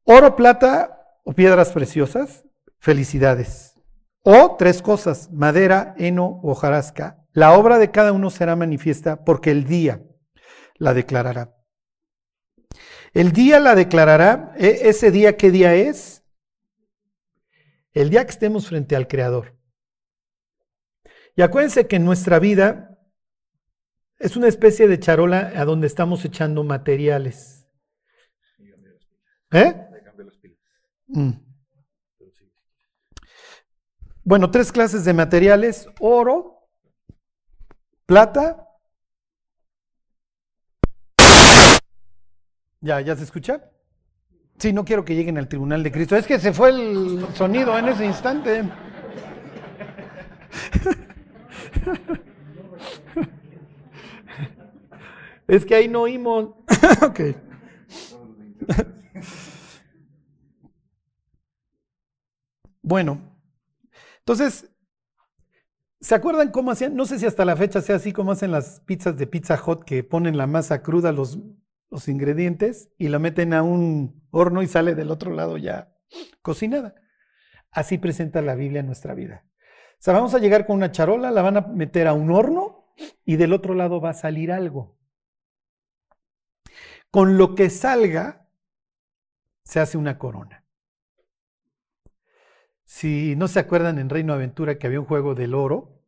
[0.06, 2.46] oro, plata o piedras preciosas,
[2.80, 3.74] felicidades.
[4.22, 9.52] O tres cosas, madera, heno o hojarasca, la obra de cada uno será manifiesta porque
[9.52, 10.02] el día
[10.78, 11.56] la declarará.
[13.14, 16.24] El día la declarará, ¿e-, ese día qué día es?
[17.94, 19.58] El día que estemos frente al Creador.
[21.36, 22.98] Y acuérdense que en nuestra vida
[24.18, 27.68] es una especie de charola a donde estamos echando materiales.
[29.56, 29.74] ¿Eh?
[31.08, 31.32] Mm.
[34.26, 36.68] Bueno, tres clases de materiales, oro,
[38.06, 38.68] plata.
[42.82, 43.72] ¿Ya, ya se escucha?
[44.58, 46.18] Sí, no quiero que lleguen al tribunal de Cristo.
[46.18, 48.64] Es que se fue el sonido en ese instante.
[55.48, 56.56] Es que ahí no oímos.
[57.04, 57.20] ok.
[62.82, 63.20] Bueno,
[64.26, 64.72] entonces,
[66.02, 66.96] ¿se acuerdan cómo hacían?
[66.96, 69.86] No sé si hasta la fecha sea así como hacen las pizzas de Pizza Hot
[69.86, 71.38] que ponen la masa cruda, los,
[71.92, 75.96] los ingredientes y la meten a un horno y sale del otro lado ya
[76.42, 76.96] cocinada.
[77.70, 79.46] Así presenta la Biblia nuestra vida.
[79.94, 82.88] O sea, vamos a llegar con una charola, la van a meter a un horno
[83.26, 84.98] y del otro lado va a salir algo.
[87.12, 88.45] Con lo que salga,
[89.66, 90.64] se hace una corona.
[92.86, 96.02] Si no se acuerdan en Reino Aventura que había un juego del oro,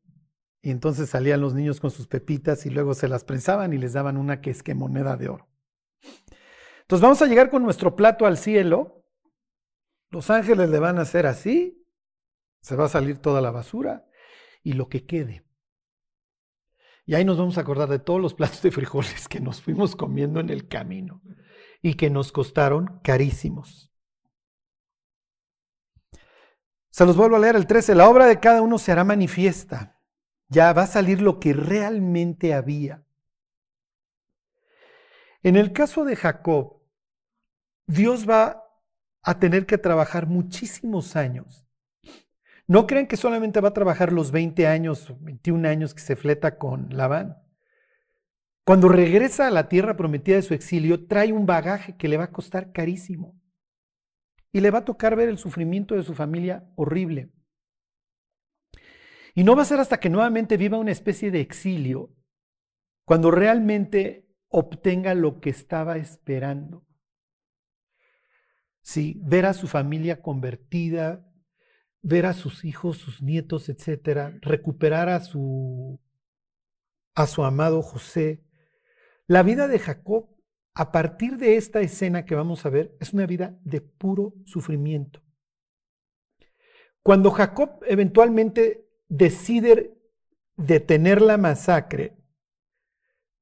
[0.62, 3.94] y entonces salían los niños con sus pepitas y luego se las prensaban y les
[3.94, 5.50] daban una que es que moneda de oro.
[6.82, 9.04] Entonces vamos a llegar con nuestro plato al cielo.
[10.10, 11.78] Los ángeles le van a hacer así
[12.68, 14.06] se va a salir toda la basura
[14.62, 15.46] y lo que quede.
[17.06, 19.96] Y ahí nos vamos a acordar de todos los platos de frijoles que nos fuimos
[19.96, 21.22] comiendo en el camino
[21.82, 23.92] y que nos costaron carísimos.
[26.90, 27.96] Se los vuelvo a leer el 13.
[27.96, 30.00] La obra de cada uno se hará manifiesta.
[30.50, 33.04] Ya va a salir lo que realmente había.
[35.44, 36.82] En el caso de Jacob,
[37.86, 38.64] Dios va
[39.22, 41.68] a tener que trabajar muchísimos años
[42.68, 46.58] no crean que solamente va a trabajar los 20 años, 21 años que se fleta
[46.58, 47.38] con Labán.
[48.68, 52.26] Cuando regresa a la tierra prometida de su exilio, trae un bagaje que le va
[52.26, 53.40] a costar carísimo.
[54.52, 57.32] Y le va a tocar ver el sufrimiento de su familia horrible.
[59.36, 62.14] Y no va a ser hasta que nuevamente viva una especie de exilio,
[63.06, 66.86] cuando realmente obtenga lo que estaba esperando.
[68.82, 71.26] Sí, ver a su familia convertida,
[72.02, 76.02] ver a sus hijos, sus nietos, etcétera, recuperar a su
[77.16, 78.44] a su amado José.
[79.28, 80.30] La vida de Jacob,
[80.74, 85.22] a partir de esta escena que vamos a ver, es una vida de puro sufrimiento.
[87.04, 89.98] Cuando Jacob eventualmente decide
[90.56, 92.18] detener la masacre,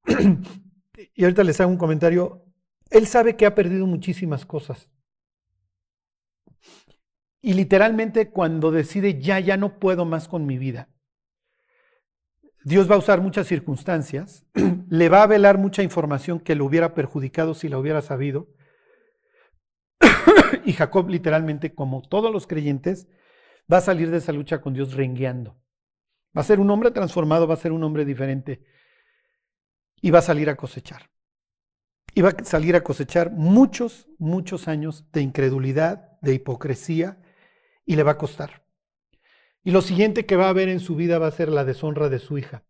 [1.14, 2.44] y ahorita les hago un comentario,
[2.90, 4.90] él sabe que ha perdido muchísimas cosas.
[7.40, 10.88] Y literalmente cuando decide ya, ya no puedo más con mi vida,
[12.66, 14.44] Dios va a usar muchas circunstancias,
[14.88, 18.48] le va a velar mucha información que lo hubiera perjudicado si la hubiera sabido.
[20.64, 23.06] y Jacob literalmente, como todos los creyentes,
[23.72, 25.56] va a salir de esa lucha con Dios rengueando.
[26.36, 28.66] Va a ser un hombre transformado, va a ser un hombre diferente
[30.02, 31.08] y va a salir a cosechar.
[32.16, 37.22] iba a salir a cosechar muchos, muchos años de incredulidad, de hipocresía,
[37.84, 38.65] y le va a costar.
[39.66, 42.08] Y lo siguiente que va a ver en su vida va a ser la deshonra
[42.08, 42.62] de su hija.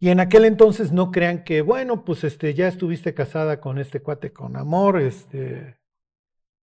[0.00, 4.02] Y en aquel entonces no crean que, bueno, pues este, ya estuviste casada con este
[4.02, 5.78] cuate con amor, este,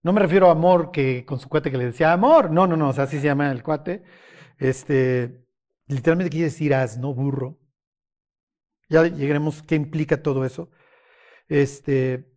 [0.02, 2.78] no me refiero a amor que con su cuate que le decía amor, no, no,
[2.78, 4.04] no, así se llama el cuate,
[4.56, 5.44] este,
[5.86, 7.58] literalmente quiere decir asno, burro.
[8.88, 10.70] Ya llegaremos qué implica todo eso.
[11.46, 12.32] Este,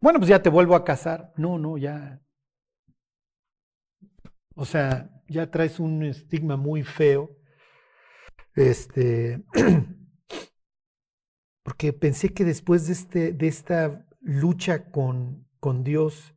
[0.00, 1.34] bueno, pues ya te vuelvo a casar.
[1.36, 2.22] No, no, ya.
[4.54, 7.36] O sea, ya traes un estigma muy feo.
[8.54, 9.42] Este,
[11.64, 16.34] porque pensé que después de, este, de esta lucha con, con Dios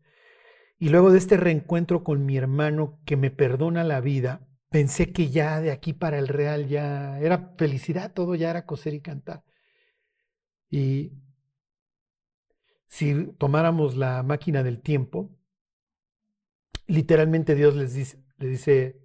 [0.79, 5.29] y luego de este reencuentro con mi hermano que me perdona la vida, pensé que
[5.29, 9.43] ya de aquí para el real ya era felicidad, todo ya era coser y cantar.
[10.69, 11.13] Y
[12.87, 15.31] si tomáramos la máquina del tiempo,
[16.87, 19.01] literalmente Dios les dice, le dice,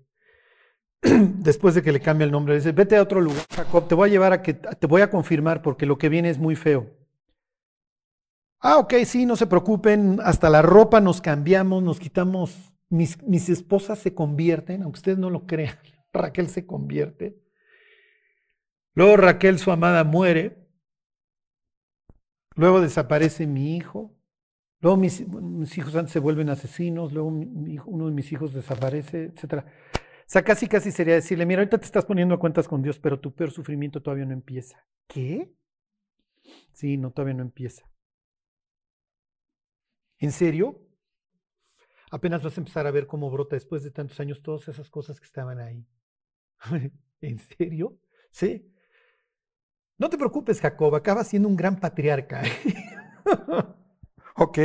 [1.03, 4.09] después de que le cambia el nombre, dice, vete a otro lugar, Jacob, te voy
[4.09, 6.90] a llevar a que, te voy a confirmar porque lo que viene es muy feo.
[8.61, 13.49] Ah, ok, sí, no se preocupen, hasta la ropa nos cambiamos, nos quitamos, mis, mis
[13.49, 15.79] esposas se convierten, aunque ustedes no lo crean,
[16.12, 17.40] Raquel se convierte.
[18.95, 20.69] Luego Raquel, su amada, muere.
[22.55, 24.14] Luego desaparece mi hijo.
[24.81, 25.21] Luego mis,
[25.77, 27.12] hijos antes se vuelven asesinos.
[27.12, 29.66] Luego uno de mis hijos desaparece, etcétera.
[29.95, 32.99] O sea, casi casi sería decirle, mira, ahorita te estás poniendo a cuentas con Dios,
[32.99, 34.87] pero tu peor sufrimiento todavía no empieza.
[35.07, 35.53] ¿Qué?
[36.73, 37.90] Sí, no, todavía no empieza.
[40.19, 40.81] ¿En serio?
[42.11, 45.21] Apenas vas a empezar a ver cómo brota después de tantos años todas esas cosas
[45.21, 45.87] que estaban ahí.
[47.21, 47.99] ¿En serio?
[48.31, 48.73] Sí.
[49.99, 52.43] No te preocupes, Jacob, acaba siendo un gran patriarca.
[54.40, 54.59] ¿Ok?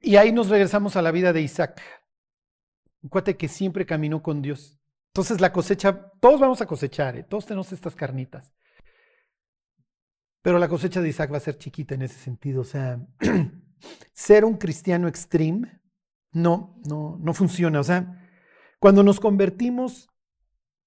[0.00, 1.82] Y ahí nos regresamos a la vida de Isaac,
[3.02, 4.78] un cuate que siempre caminó con Dios.
[5.08, 7.22] Entonces la cosecha, todos vamos a cosechar, ¿eh?
[7.22, 8.54] todos tenemos estas carnitas.
[10.40, 12.62] Pero la cosecha de Isaac va a ser chiquita en ese sentido.
[12.62, 13.06] O sea,
[14.14, 15.82] ser un cristiano extreme
[16.32, 17.80] no, no, no funciona.
[17.80, 18.26] O sea,
[18.78, 20.08] cuando nos convertimos,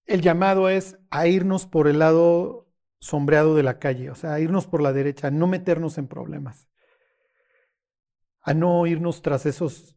[0.06, 2.61] el llamado es a irnos por el lado
[3.02, 6.68] sombreado de la calle, o sea, a irnos por la derecha, no meternos en problemas
[8.42, 9.96] a no irnos tras esos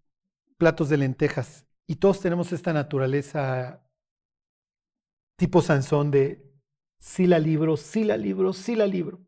[0.57, 1.67] platos de lentejas.
[1.87, 3.83] Y todos tenemos esta naturaleza
[5.37, 6.53] tipo Sansón de
[6.99, 9.21] sí la libro, sí la libro, sí la libro,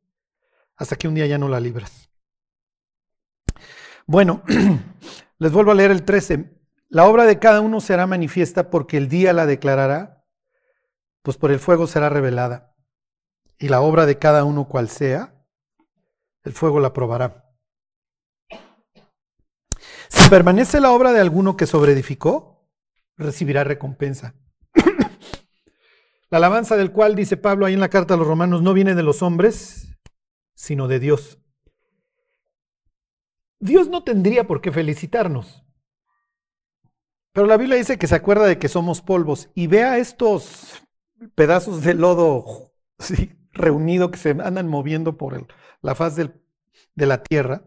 [0.76, 2.10] hasta que un día ya no la libras.
[4.06, 4.42] Bueno,
[5.38, 6.52] les vuelvo a leer el 13.
[6.88, 10.24] La obra de cada uno será manifiesta porque el día la declarará,
[11.22, 12.75] pues por el fuego será revelada.
[13.58, 15.34] Y la obra de cada uno cual sea,
[16.44, 17.44] el fuego la probará.
[20.08, 22.68] Si permanece la obra de alguno que sobreedificó,
[23.16, 24.34] recibirá recompensa.
[26.30, 28.94] la alabanza del cual, dice Pablo ahí en la carta a los romanos, no viene
[28.94, 29.88] de los hombres,
[30.54, 31.38] sino de Dios.
[33.58, 35.64] Dios no tendría por qué felicitarnos.
[37.32, 40.82] Pero la Biblia dice que se acuerda de que somos polvos y vea estos
[41.34, 43.35] pedazos de lodo ¿sí?
[43.56, 45.46] Reunido que se andan moviendo por
[45.82, 47.62] la faz de la tierra.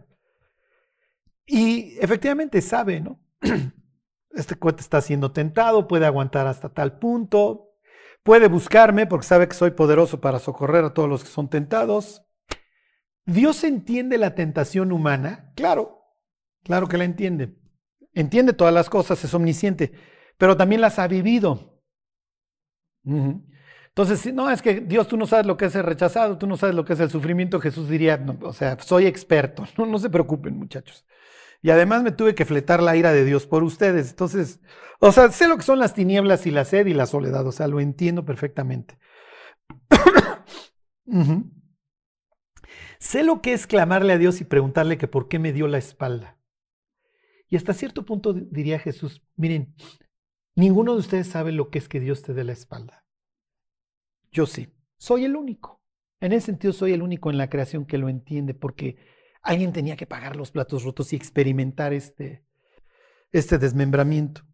[1.46, 3.20] Y efectivamente sabe, ¿no?
[4.32, 7.72] Este cuate está siendo tentado, puede aguantar hasta tal punto,
[8.22, 12.24] puede buscarme porque sabe que soy poderoso para socorrer a todos los que son tentados.
[13.26, 15.52] ¿Dios entiende la tentación humana?
[15.56, 16.04] Claro,
[16.64, 17.58] claro que la entiende.
[18.14, 19.94] Entiende todas las cosas, es omnisciente,
[20.38, 21.82] pero también las ha vivido.
[23.90, 26.58] Entonces, no, es que Dios, tú no sabes lo que es el rechazado, tú no
[26.58, 30.10] sabes lo que es el sufrimiento, Jesús diría, o sea, soy experto, no, no se
[30.10, 31.06] preocupen muchachos.
[31.62, 34.12] Y además me tuve que fletar la ira de Dios por ustedes.
[34.12, 34.62] Entonces,
[35.00, 37.46] o sea, sé lo que son las tinieblas y la sed y la soledad.
[37.46, 38.98] O sea, lo entiendo perfectamente.
[43.00, 45.78] Sé lo que es clamarle a Dios y preguntarle que por qué me dio la
[45.78, 46.38] espalda.
[47.48, 49.74] Y hasta cierto punto diría Jesús, miren,
[50.56, 53.06] ninguno de ustedes sabe lo que es que Dios te dé la espalda.
[54.32, 55.82] Yo sí, soy el único.
[56.20, 58.98] En ese sentido soy el único en la creación que lo entiende, porque
[59.42, 62.46] Alguien tenía que pagar los platos rotos y experimentar este,
[63.32, 64.46] este desmembramiento.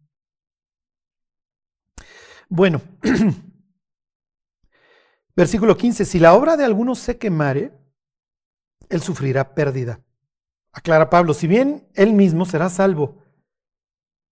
[2.48, 2.80] Bueno,
[5.36, 7.72] versículo 15, si la obra de alguno se quemare,
[8.88, 10.00] él sufrirá pérdida.
[10.70, 13.24] Aclara Pablo, si bien él mismo será salvo,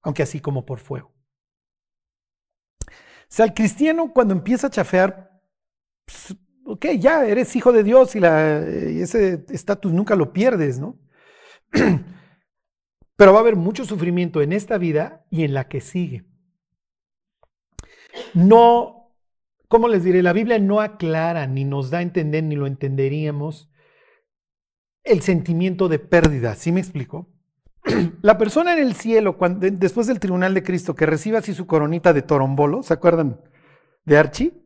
[0.02, 1.12] aunque así como por fuego.
[2.86, 5.33] O sea, el cristiano cuando empieza a chafear,
[6.04, 10.98] pues, ok, ya eres hijo de Dios y, ese estatus nunca lo pierdes, ¿no?
[13.16, 16.24] Pero va a haber mucho sufrimiento en esta vida y en la que sigue.
[18.32, 19.12] No,
[19.68, 20.22] ¿cómo les diré?
[20.22, 23.70] La Biblia no aclara, ni nos da a entender, ni lo entenderíamos,
[25.04, 26.54] el sentimiento de pérdida.
[26.56, 27.28] ¿Sí me explico?
[28.22, 31.66] La persona en el cielo, cuando, después del tribunal de Cristo, que reciba así su
[31.66, 33.40] coronita de torombolo, ¿se acuerdan
[34.04, 34.63] de Archie?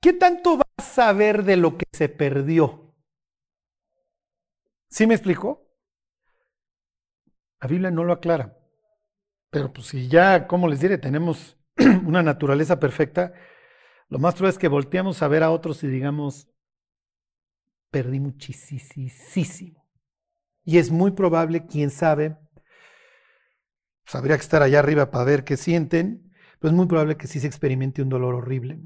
[0.00, 2.94] ¿Qué tanto va a saber de lo que se perdió?
[4.88, 5.66] ¿Sí me explico?
[7.60, 8.56] La Biblia no lo aclara.
[9.50, 11.56] Pero pues si ya, como les diré, tenemos
[12.04, 13.32] una naturaleza perfecta,
[14.08, 16.48] lo más probable es que volteemos a ver a otros y digamos,
[17.90, 19.88] perdí muchísimo.
[20.64, 22.36] Y es muy probable, quién sabe,
[24.04, 27.26] pues habría que estar allá arriba para ver qué sienten, pero es muy probable que
[27.26, 28.80] sí se experimente un dolor horrible.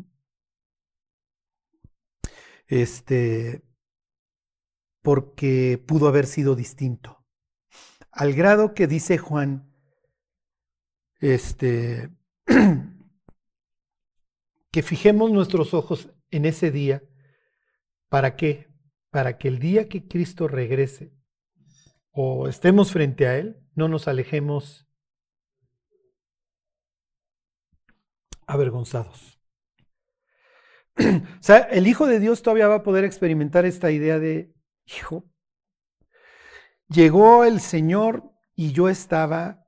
[2.68, 3.64] Este,
[5.02, 7.18] porque pudo haber sido distinto
[8.18, 9.72] al grado que dice Juan,
[11.20, 12.10] este,
[14.72, 17.04] que fijemos nuestros ojos en ese día,
[18.08, 18.74] ¿para qué?
[19.10, 21.12] Para que el día que Cristo regrese
[22.10, 24.88] o estemos frente a Él, no nos alejemos
[28.48, 29.37] avergonzados.
[31.40, 34.52] o sea, el Hijo de Dios todavía va a poder experimentar esta idea de,
[34.86, 35.24] hijo,
[36.88, 39.66] Llegó el Señor y yo estaba,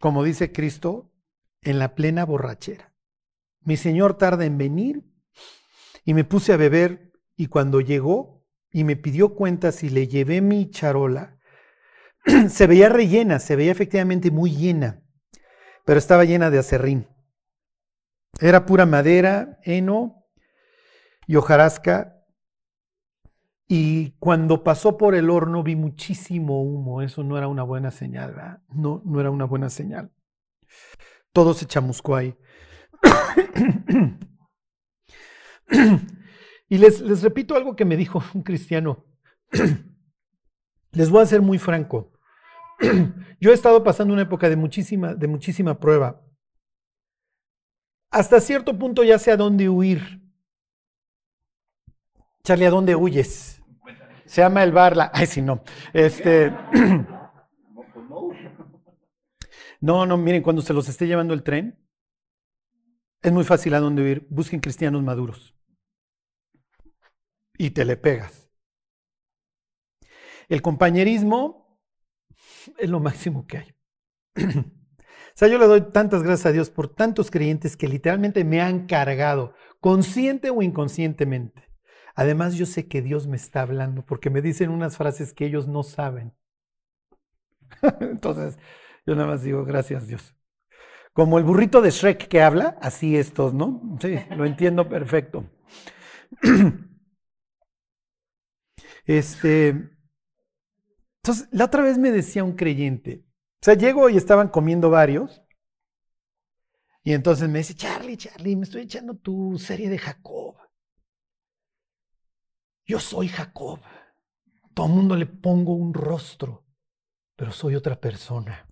[0.00, 1.12] como dice Cristo,
[1.62, 2.92] en la plena borrachera.
[3.60, 5.04] Mi Señor tarda en venir
[6.04, 10.40] y me puse a beber y cuando llegó y me pidió cuentas y le llevé
[10.40, 11.38] mi charola,
[12.48, 15.04] se veía rellena, se veía efectivamente muy llena,
[15.84, 17.06] pero estaba llena de acerrín.
[18.38, 20.24] Era pura madera, heno
[21.26, 22.18] y hojarasca
[23.70, 27.02] y cuando pasó por el horno vi muchísimo humo.
[27.02, 28.62] Eso no era una buena señal, ¿verdad?
[28.70, 30.10] No, no era una buena señal.
[31.32, 32.34] Todo se chamuscó ahí.
[36.70, 39.04] y les, les repito algo que me dijo un cristiano.
[40.92, 42.14] les voy a ser muy franco.
[43.38, 46.22] Yo he estado pasando una época de muchísima, de muchísima prueba.
[48.10, 50.20] Hasta cierto punto ya sé a dónde huir.
[52.42, 53.62] Charlie, ¿a dónde huyes?
[54.24, 55.10] Se llama el Barla.
[55.12, 55.62] Ay, sí, no.
[55.92, 56.52] Este.
[59.80, 61.78] No, no, miren, cuando se los esté llevando el tren,
[63.22, 64.26] es muy fácil a dónde ir.
[64.28, 65.54] Busquen cristianos maduros.
[67.56, 68.50] Y te le pegas.
[70.48, 71.80] El compañerismo
[72.76, 73.74] es lo máximo que hay.
[75.38, 78.86] sea, yo le doy tantas gracias a Dios por tantos creyentes que literalmente me han
[78.86, 81.68] cargado, consciente o inconscientemente.
[82.16, 85.68] Además, yo sé que Dios me está hablando porque me dicen unas frases que ellos
[85.68, 86.34] no saben.
[88.00, 88.58] Entonces,
[89.06, 90.34] yo nada más digo, gracias Dios.
[91.12, 93.96] Como el burrito de Shrek que habla, así estos, ¿no?
[94.00, 95.48] Sí, lo entiendo perfecto.
[99.06, 99.68] Este,
[101.22, 103.24] entonces, la otra vez me decía un creyente,
[103.60, 105.42] o sea, llego y estaban comiendo varios,
[107.08, 110.56] y entonces me dice, Charlie, Charlie, me estoy echando tu serie de Jacob.
[112.84, 113.80] Yo soy Jacob.
[114.74, 116.66] Todo el mundo le pongo un rostro,
[117.34, 118.68] pero soy otra persona.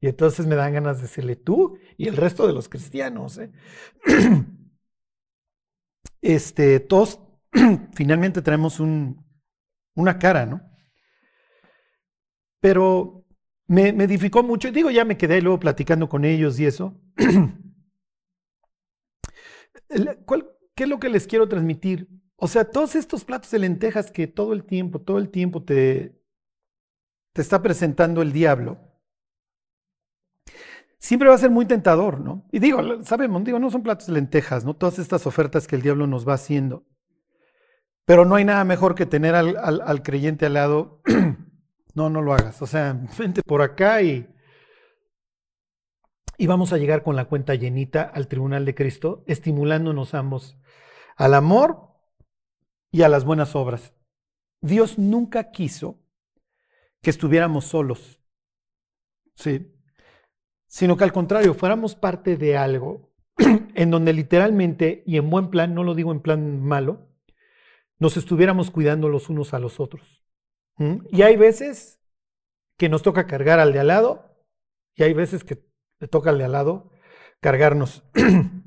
[0.00, 3.38] Y entonces me dan ganas de decirle tú y el resto de los cristianos.
[3.38, 3.52] ¿eh?
[6.22, 7.20] Este, todos
[7.94, 9.24] finalmente tenemos un,
[9.94, 10.60] una cara, ¿no?
[12.60, 13.25] Pero
[13.66, 14.70] me, edificó mucho.
[14.70, 16.94] Digo, ya me quedé luego platicando con ellos y eso.
[20.74, 22.08] ¿Qué es lo que les quiero transmitir?
[22.36, 26.20] O sea, todos estos platos de lentejas que todo el tiempo, todo el tiempo te,
[27.32, 28.78] te está presentando el diablo,
[30.98, 32.46] siempre va a ser muy tentador, ¿no?
[32.52, 34.74] Y digo, sabemos, digo, no son platos de lentejas, ¿no?
[34.74, 36.84] Todas estas ofertas que el diablo nos va haciendo.
[38.04, 41.00] Pero no hay nada mejor que tener al, al creyente al lado.
[41.96, 42.62] no, no lo hagas.
[42.62, 44.28] O sea, vente por acá y,
[46.38, 50.56] y vamos a llegar con la cuenta llenita al tribunal de Cristo, estimulándonos ambos
[51.16, 51.88] al amor
[52.92, 53.94] y a las buenas obras.
[54.60, 55.98] Dios nunca quiso
[57.02, 58.20] que estuviéramos solos,
[59.34, 59.72] ¿sí?
[60.66, 63.12] sino que al contrario, fuéramos parte de algo
[63.74, 67.08] en donde literalmente, y en buen plan, no lo digo en plan malo,
[67.98, 70.25] nos estuviéramos cuidando los unos a los otros.
[70.78, 72.00] Y hay veces
[72.76, 74.36] que nos toca cargar al de al lado,
[74.94, 75.64] y hay veces que
[76.00, 76.90] le toca al de al lado
[77.40, 78.04] cargarnos.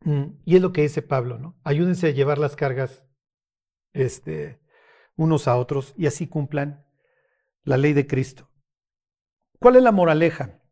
[0.00, 1.58] Mm, y es lo que dice Pablo, ¿no?
[1.64, 3.04] Ayúdense a llevar las cargas
[3.92, 4.60] este,
[5.16, 6.86] unos a otros y así cumplan
[7.64, 8.48] la ley de Cristo.
[9.58, 10.62] ¿Cuál es la moraleja?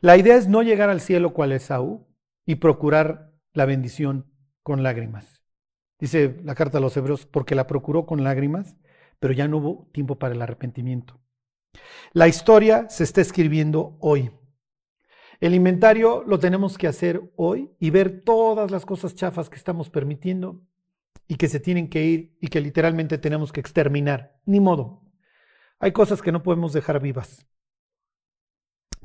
[0.00, 2.06] La idea es no llegar al cielo cual Esaú
[2.44, 4.30] y procurar la bendición
[4.62, 5.42] con lágrimas.
[5.98, 8.76] Dice la carta a los hebreos, porque la procuró con lágrimas,
[9.20, 11.20] pero ya no hubo tiempo para el arrepentimiento.
[12.12, 14.30] La historia se está escribiendo hoy.
[15.40, 19.90] El inventario lo tenemos que hacer hoy y ver todas las cosas chafas que estamos
[19.90, 20.62] permitiendo
[21.26, 24.38] y que se tienen que ir y que literalmente tenemos que exterminar.
[24.46, 25.02] Ni modo.
[25.80, 27.46] Hay cosas que no podemos dejar vivas.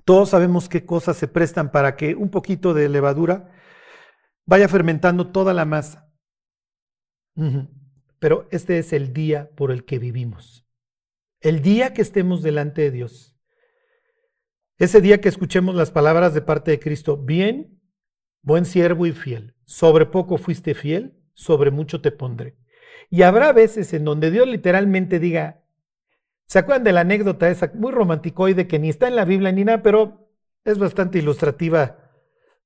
[0.05, 3.51] Todos sabemos qué cosas se prestan para que un poquito de levadura
[4.45, 6.11] vaya fermentando toda la masa.
[8.19, 10.65] Pero este es el día por el que vivimos.
[11.39, 13.37] El día que estemos delante de Dios.
[14.77, 17.81] Ese día que escuchemos las palabras de parte de Cristo, bien,
[18.41, 22.57] buen siervo y fiel, sobre poco fuiste fiel, sobre mucho te pondré.
[23.09, 25.63] Y habrá veces en donde Dios literalmente diga,
[26.45, 29.63] ¿se acuerdan de la anécdota esa muy romanticoide que ni está en la Biblia ni
[29.63, 30.29] nada, pero
[30.63, 32.08] es bastante ilustrativa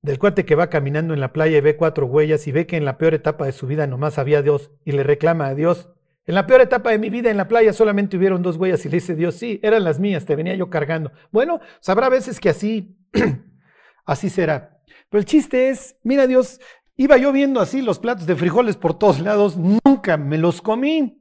[0.04, 2.76] del cuate que va caminando en la playa y ve cuatro huellas y ve que
[2.76, 5.90] en la peor etapa de su vida nomás había Dios y le reclama a Dios,
[6.26, 8.88] en la peor etapa de mi vida en la playa solamente hubieron dos huellas y
[8.88, 11.10] le dice Dios, sí, eran las mías, te venía yo cargando.
[11.32, 12.96] Bueno, sabrá veces que así,
[14.04, 14.78] así será.
[15.10, 16.60] Pero el chiste es, mira Dios,
[16.96, 21.20] Iba yo viendo así los platos de frijoles por todos lados, nunca me los comí.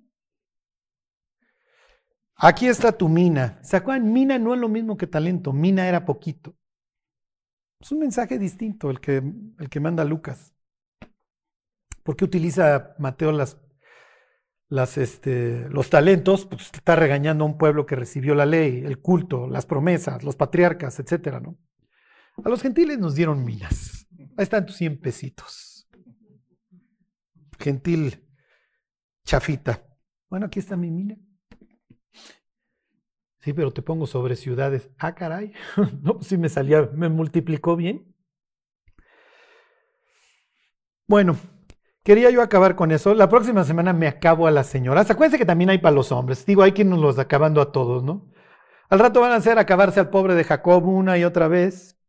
[2.35, 3.59] Aquí está tu mina.
[3.63, 3.81] ¿Se?
[3.99, 6.55] Mina no es lo mismo que talento, mina era poquito.
[7.83, 10.53] Es un mensaje distinto el que, el que manda Lucas.
[12.01, 13.31] ¿Por qué utiliza Mateo
[14.95, 16.45] este, los talentos?
[16.45, 20.37] Pues está regañando a un pueblo que recibió la ley, el culto, las promesas, los
[20.37, 21.57] patriarcas, etcétera, ¿no?
[22.41, 24.07] A los gentiles nos dieron minas.
[24.37, 25.89] Ahí están tus 100 pesitos.
[27.59, 28.25] Gentil
[29.25, 29.85] chafita.
[30.29, 31.17] Bueno, aquí está mi mina.
[33.43, 34.89] Sí, pero te pongo sobre ciudades.
[34.97, 35.51] Ah, caray.
[36.01, 38.15] no, sí me salía, me multiplicó bien.
[41.07, 41.35] Bueno,
[42.03, 43.13] quería yo acabar con eso.
[43.13, 45.11] La próxima semana me acabo a las señoras.
[45.11, 46.45] Acuérdense que también hay para los hombres.
[46.45, 48.31] Digo, hay quien nos los acabando a todos, ¿no?
[48.89, 51.99] Al rato van a hacer acabarse al pobre de Jacob una y otra vez.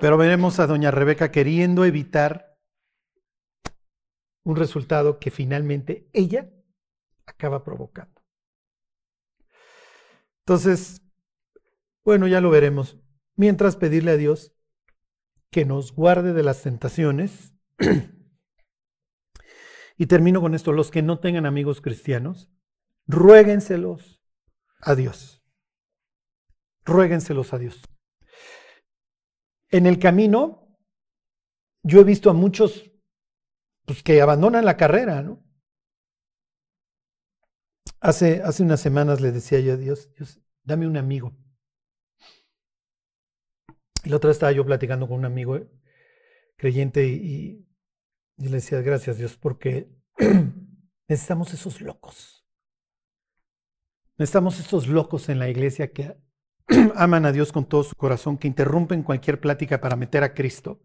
[0.00, 2.56] Pero veremos a doña Rebeca queriendo evitar
[4.44, 6.48] un resultado que finalmente ella
[7.26, 8.15] acaba provocando.
[10.46, 11.02] Entonces,
[12.04, 12.96] bueno, ya lo veremos.
[13.34, 14.54] Mientras pedirle a Dios
[15.50, 17.52] que nos guarde de las tentaciones.
[19.96, 22.48] y termino con esto, los que no tengan amigos cristianos,
[23.08, 24.22] ruéguenselos
[24.80, 25.42] a Dios.
[26.84, 27.82] Ruéguenselos a Dios.
[29.70, 30.78] En el camino,
[31.82, 32.92] yo he visto a muchos
[33.84, 35.44] pues, que abandonan la carrera, ¿no?
[38.00, 41.36] Hace, hace unas semanas le decía yo a Dios, Dios, dame un amigo.
[44.04, 45.68] Y la otra vez estaba yo platicando con un amigo eh,
[46.56, 47.66] creyente y,
[48.36, 49.90] y le decía, gracias Dios, porque
[51.08, 52.46] necesitamos esos locos.
[54.18, 56.16] Necesitamos esos locos en la iglesia que
[56.94, 60.80] aman a Dios con todo su corazón, que interrumpen cualquier plática para meter a Cristo.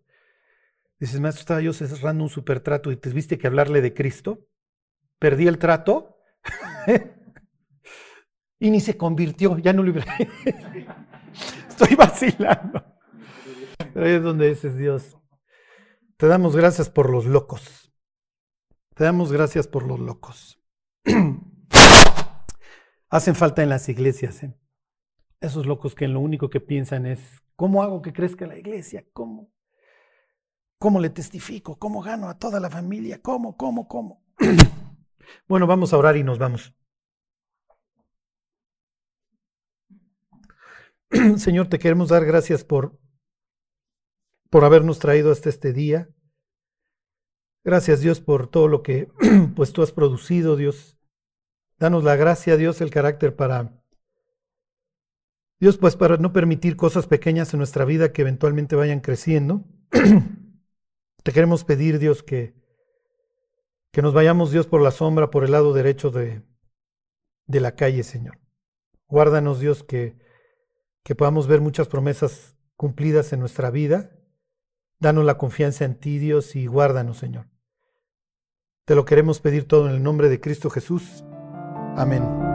[0.99, 4.47] Dices, maestro, estaba yo cerrando un super trato y te viste que hablarle de Cristo.
[5.17, 6.20] Perdí el trato
[8.59, 9.93] y ni se convirtió, ya no lo
[11.69, 12.83] Estoy vacilando.
[13.93, 15.17] Pero ahí es donde dices, Dios,
[16.17, 17.91] te damos gracias por los locos.
[18.95, 20.61] Te damos gracias por los locos.
[23.09, 24.43] Hacen falta en las iglesias.
[24.43, 24.55] ¿eh?
[25.39, 29.05] Esos locos que en lo único que piensan es, ¿cómo hago que crezca la iglesia?
[29.13, 29.51] ¿Cómo?
[30.77, 31.77] ¿Cómo le testifico?
[31.77, 33.21] ¿Cómo gano a toda la familia?
[33.21, 33.57] ¿Cómo?
[33.57, 33.87] ¿Cómo?
[33.87, 34.23] ¿Cómo?
[35.47, 36.73] bueno, vamos a orar y nos vamos.
[41.37, 42.97] Señor, te queremos dar gracias por,
[44.49, 46.09] por habernos traído hasta este día.
[47.63, 49.09] Gracias Dios por todo lo que
[49.55, 50.97] pues tú has producido, Dios.
[51.77, 53.81] Danos la gracia, Dios, el carácter para
[55.59, 59.63] Dios, pues para no permitir cosas pequeñas en nuestra vida que eventualmente vayan creciendo,
[61.23, 62.55] te queremos pedir, Dios, que,
[63.91, 66.41] que nos vayamos, Dios, por la sombra, por el lado derecho de,
[67.45, 68.39] de la calle, Señor.
[69.07, 70.17] Guárdanos, Dios, que,
[71.03, 74.11] que podamos ver muchas promesas cumplidas en nuestra vida.
[74.99, 77.47] Danos la confianza en ti, Dios, y guárdanos, Señor.
[78.85, 81.23] Te lo queremos pedir todo en el nombre de Cristo Jesús.
[81.95, 82.50] Amén.